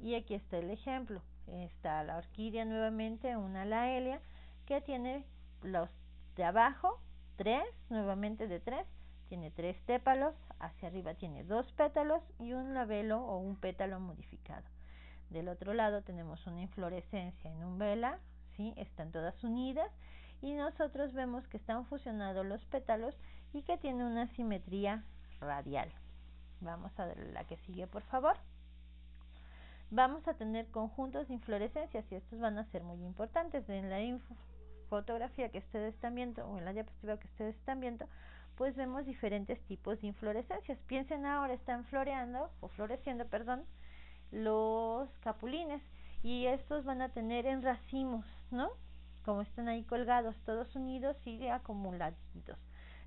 Y 0.00 0.14
aquí 0.14 0.34
está 0.34 0.58
el 0.58 0.70
ejemplo. 0.70 1.22
Está 1.46 2.02
la 2.04 2.18
orquídea 2.18 2.64
nuevamente, 2.64 3.36
una 3.36 3.64
laelia, 3.64 4.20
que 4.66 4.80
tiene 4.80 5.24
los 5.62 5.88
de 6.36 6.44
abajo, 6.44 7.00
tres, 7.36 7.64
nuevamente 7.88 8.46
de 8.48 8.60
tres, 8.60 8.86
tiene 9.28 9.50
tres 9.50 9.80
tépalos, 9.86 10.34
hacia 10.58 10.88
arriba 10.88 11.14
tiene 11.14 11.44
dos 11.44 11.70
pétalos 11.72 12.22
y 12.38 12.52
un 12.52 12.74
labelo 12.74 13.24
o 13.24 13.38
un 13.38 13.56
pétalo 13.56 13.98
modificado. 14.00 14.64
Del 15.30 15.48
otro 15.48 15.74
lado 15.74 16.02
tenemos 16.02 16.46
una 16.46 16.62
inflorescencia 16.62 17.50
en 17.50 17.64
un 17.64 17.78
vela, 17.78 18.18
¿sí? 18.56 18.72
están 18.76 19.10
todas 19.10 19.42
unidas 19.44 19.90
y 20.42 20.54
nosotros 20.54 21.12
vemos 21.12 21.46
que 21.48 21.56
están 21.56 21.86
fusionados 21.86 22.46
los 22.46 22.64
pétalos 22.66 23.14
y 23.52 23.62
que 23.62 23.78
tiene 23.78 24.04
una 24.04 24.26
simetría 24.28 25.04
radial. 25.40 25.90
Vamos 26.60 26.92
a 26.98 27.06
ver 27.06 27.18
la 27.32 27.44
que 27.44 27.56
sigue, 27.58 27.86
por 27.86 28.02
favor 28.02 28.36
vamos 29.90 30.26
a 30.28 30.34
tener 30.34 30.66
conjuntos 30.66 31.28
de 31.28 31.34
inflorescencias 31.34 32.04
y 32.10 32.14
estos 32.14 32.38
van 32.40 32.58
a 32.58 32.64
ser 32.66 32.82
muy 32.82 33.02
importantes. 33.04 33.68
En 33.68 33.90
la 33.90 34.18
fotografía 34.88 35.50
que 35.50 35.58
ustedes 35.58 35.94
están 35.94 36.14
viendo 36.14 36.46
o 36.46 36.58
en 36.58 36.64
la 36.64 36.72
diapositiva 36.72 37.18
que 37.18 37.26
ustedes 37.28 37.56
están 37.56 37.80
viendo, 37.80 38.06
pues 38.56 38.74
vemos 38.76 39.06
diferentes 39.06 39.60
tipos 39.62 40.00
de 40.00 40.08
inflorescencias. 40.08 40.78
Piensen 40.86 41.26
ahora, 41.26 41.54
están 41.54 41.84
floreando 41.84 42.50
o 42.60 42.68
floreciendo, 42.68 43.26
perdón, 43.26 43.64
los 44.30 45.08
capulines 45.20 45.82
y 46.22 46.46
estos 46.46 46.84
van 46.84 47.00
a 47.00 47.10
tener 47.10 47.46
en 47.46 47.62
racimos, 47.62 48.26
¿no? 48.50 48.70
Como 49.28 49.42
están 49.42 49.68
ahí 49.68 49.84
colgados, 49.84 50.34
todos 50.46 50.74
unidos 50.74 51.14
y 51.26 51.48
acumuladitos. 51.48 52.58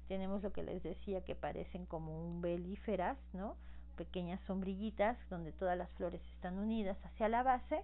Tenemos 0.07 0.43
lo 0.43 0.53
que 0.53 0.61
les 0.61 0.83
decía 0.83 1.25
que 1.25 1.33
parecen 1.33 1.87
como 1.87 2.15
un 2.23 2.43
belíferas, 2.43 3.17
¿no? 3.33 3.57
pequeñas 3.95 4.39
sombrillitas 4.41 5.17
donde 5.31 5.51
todas 5.51 5.75
las 5.75 5.89
flores 5.93 6.21
están 6.35 6.59
unidas 6.59 7.03
hacia 7.05 7.27
la 7.27 7.41
base 7.41 7.83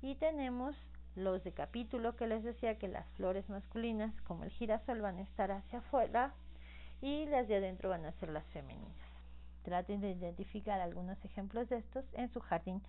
y 0.00 0.14
tenemos 0.14 0.74
los 1.14 1.44
de 1.44 1.52
capítulo 1.52 2.16
que 2.16 2.26
les 2.26 2.42
decía 2.42 2.78
que 2.78 2.88
las 2.88 3.06
flores 3.18 3.50
masculinas 3.50 4.18
como 4.22 4.44
el 4.44 4.50
girasol 4.50 5.02
van 5.02 5.18
a 5.18 5.22
estar 5.22 5.52
hacia 5.52 5.80
afuera 5.80 6.32
y 7.02 7.26
las 7.26 7.48
de 7.48 7.56
adentro 7.56 7.90
van 7.90 8.06
a 8.06 8.12
ser 8.12 8.30
las 8.30 8.46
femeninas. 8.46 8.96
Traten 9.62 10.00
de 10.00 10.12
identificar 10.12 10.80
algunos 10.80 11.22
ejemplos 11.22 11.68
de 11.68 11.76
estos 11.76 12.06
en 12.14 12.32
su 12.32 12.40
jardín. 12.40 12.80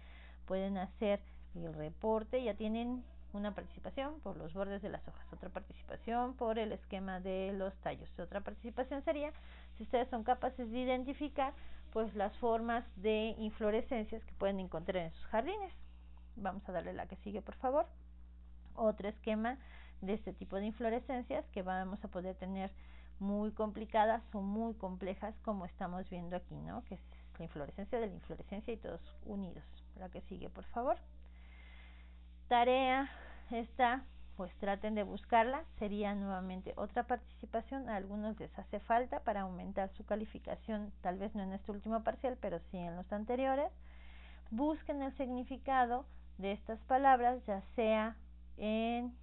Pueden 0.45 0.77
hacer 0.77 1.19
el 1.53 1.73
reporte, 1.73 2.41
ya 2.41 2.53
tienen 2.53 3.03
una 3.35 3.53
participación 3.53 4.19
por 4.21 4.37
los 4.37 4.53
bordes 4.53 4.81
de 4.81 4.89
las 4.89 5.05
hojas, 5.07 5.25
otra 5.33 5.49
participación 5.49 6.35
por 6.35 6.57
el 6.57 6.71
esquema 6.71 7.19
de 7.19 7.53
los 7.53 7.75
tallos, 7.77 8.09
otra 8.17 8.41
participación 8.41 9.03
sería 9.03 9.31
si 9.77 9.83
ustedes 9.83 10.07
son 10.09 10.23
capaces 10.23 10.71
de 10.71 10.79
identificar 10.79 11.53
pues 11.91 12.13
las 12.15 12.35
formas 12.37 12.83
de 12.97 13.35
inflorescencias 13.37 14.23
que 14.25 14.33
pueden 14.33 14.59
encontrar 14.59 15.03
en 15.03 15.11
sus 15.11 15.25
jardines. 15.27 15.73
Vamos 16.35 16.67
a 16.67 16.73
darle 16.73 16.91
la 16.91 17.07
que 17.07 17.15
sigue, 17.17 17.41
por 17.41 17.55
favor. 17.55 17.85
Otro 18.75 19.07
esquema 19.07 19.57
de 20.01 20.13
este 20.13 20.33
tipo 20.33 20.57
de 20.57 20.65
inflorescencias 20.65 21.45
que 21.53 21.61
vamos 21.61 22.03
a 22.03 22.09
poder 22.09 22.35
tener 22.35 22.71
muy 23.19 23.51
complicadas 23.51 24.21
o 24.33 24.41
muy 24.41 24.73
complejas 24.73 25.33
como 25.43 25.65
estamos 25.65 26.09
viendo 26.09 26.35
aquí, 26.35 26.55
¿no? 26.55 26.83
Que 26.83 26.95
es 26.95 27.01
la 27.37 27.45
inflorescencia 27.45 27.99
de 27.99 28.07
la 28.07 28.13
inflorescencia 28.13 28.73
y 28.73 28.77
todos 28.77 29.01
unidos. 29.25 29.63
La 29.97 30.09
que 30.09 30.19
sigue, 30.21 30.49
por 30.49 30.65
favor. 30.65 30.97
Tarea 32.49 33.09
esta 33.51 34.03
pues 34.35 34.53
traten 34.55 34.95
de 34.95 35.03
buscarla. 35.03 35.63
Sería 35.79 36.13
nuevamente 36.13 36.73
otra 36.75 37.03
participación. 37.03 37.89
A 37.89 37.95
algunos 37.95 38.39
les 38.39 38.57
hace 38.59 38.79
falta 38.79 39.21
para 39.21 39.41
aumentar 39.41 39.89
su 39.93 40.05
calificación, 40.05 40.91
tal 41.01 41.17
vez 41.17 41.33
no 41.35 41.43
en 41.43 41.53
este 41.53 41.71
último 41.71 42.03
parcial, 42.03 42.37
pero 42.41 42.59
sí 42.71 42.77
en 42.77 42.95
los 42.95 43.11
anteriores. 43.11 43.71
Busquen 44.51 45.01
el 45.01 45.15
significado 45.15 46.05
de 46.37 46.51
estas 46.51 46.79
palabras, 46.81 47.43
ya 47.45 47.61
sea 47.75 48.15
en 48.57 49.15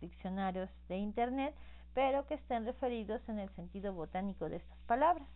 diccionarios 0.00 0.70
de 0.88 0.96
Internet, 0.96 1.54
pero 1.94 2.26
que 2.26 2.34
estén 2.34 2.64
referidos 2.64 3.26
en 3.28 3.38
el 3.38 3.48
sentido 3.50 3.92
botánico 3.92 4.48
de 4.48 4.56
estas 4.56 4.78
palabras. 4.86 5.28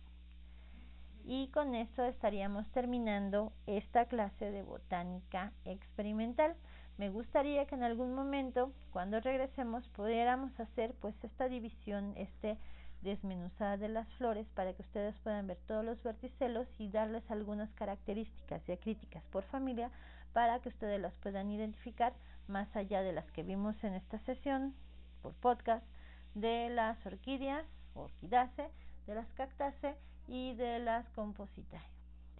Y 1.23 1.49
con 1.49 1.75
esto 1.75 2.03
estaríamos 2.05 2.65
terminando 2.71 3.51
esta 3.65 4.05
clase 4.05 4.51
de 4.51 4.63
botánica 4.63 5.51
experimental. 5.65 6.55
Me 6.97 7.09
gustaría 7.09 7.65
que 7.67 7.75
en 7.75 7.83
algún 7.83 8.15
momento, 8.15 8.71
cuando 8.91 9.19
regresemos, 9.19 9.87
pudiéramos 9.89 10.59
hacer 10.59 10.95
pues 10.99 11.15
esta 11.23 11.47
división, 11.47 12.13
este 12.17 12.57
desmenuzada 13.01 13.77
de 13.77 13.89
las 13.89 14.07
flores 14.13 14.47
para 14.55 14.73
que 14.73 14.81
ustedes 14.81 15.15
puedan 15.19 15.45
ver 15.45 15.57
todos 15.67 15.85
los 15.85 16.01
verticelos 16.01 16.67
y 16.79 16.89
darles 16.89 17.29
algunas 17.29 17.71
características 17.73 18.65
diacríticas 18.65 19.23
por 19.25 19.43
familia 19.43 19.91
para 20.33 20.59
que 20.59 20.69
ustedes 20.69 20.99
las 20.99 21.13
puedan 21.17 21.51
identificar 21.51 22.13
más 22.47 22.75
allá 22.75 23.03
de 23.03 23.13
las 23.13 23.29
que 23.31 23.43
vimos 23.43 23.75
en 23.83 23.93
esta 23.93 24.17
sesión 24.19 24.73
por 25.21 25.33
podcast 25.33 25.85
de 26.33 26.69
las 26.69 27.03
orquídeas, 27.05 27.65
orquidaceae, 27.93 28.71
de 29.05 29.15
las 29.15 29.31
cactáceas 29.33 29.97
y 30.27 30.55
de 30.55 30.79
las 30.79 31.07
compositae. 31.09 31.81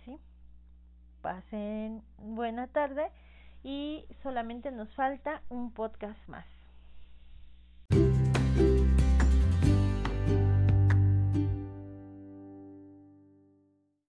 ¿sí? 0.04 0.18
Pasen 1.22 2.02
buena 2.18 2.68
tarde 2.68 3.12
y 3.68 4.06
solamente 4.24 4.72
nos 4.72 4.96
falta 4.96 5.42
un 5.50 5.74
podcast 5.74 6.26
más. 6.30 6.57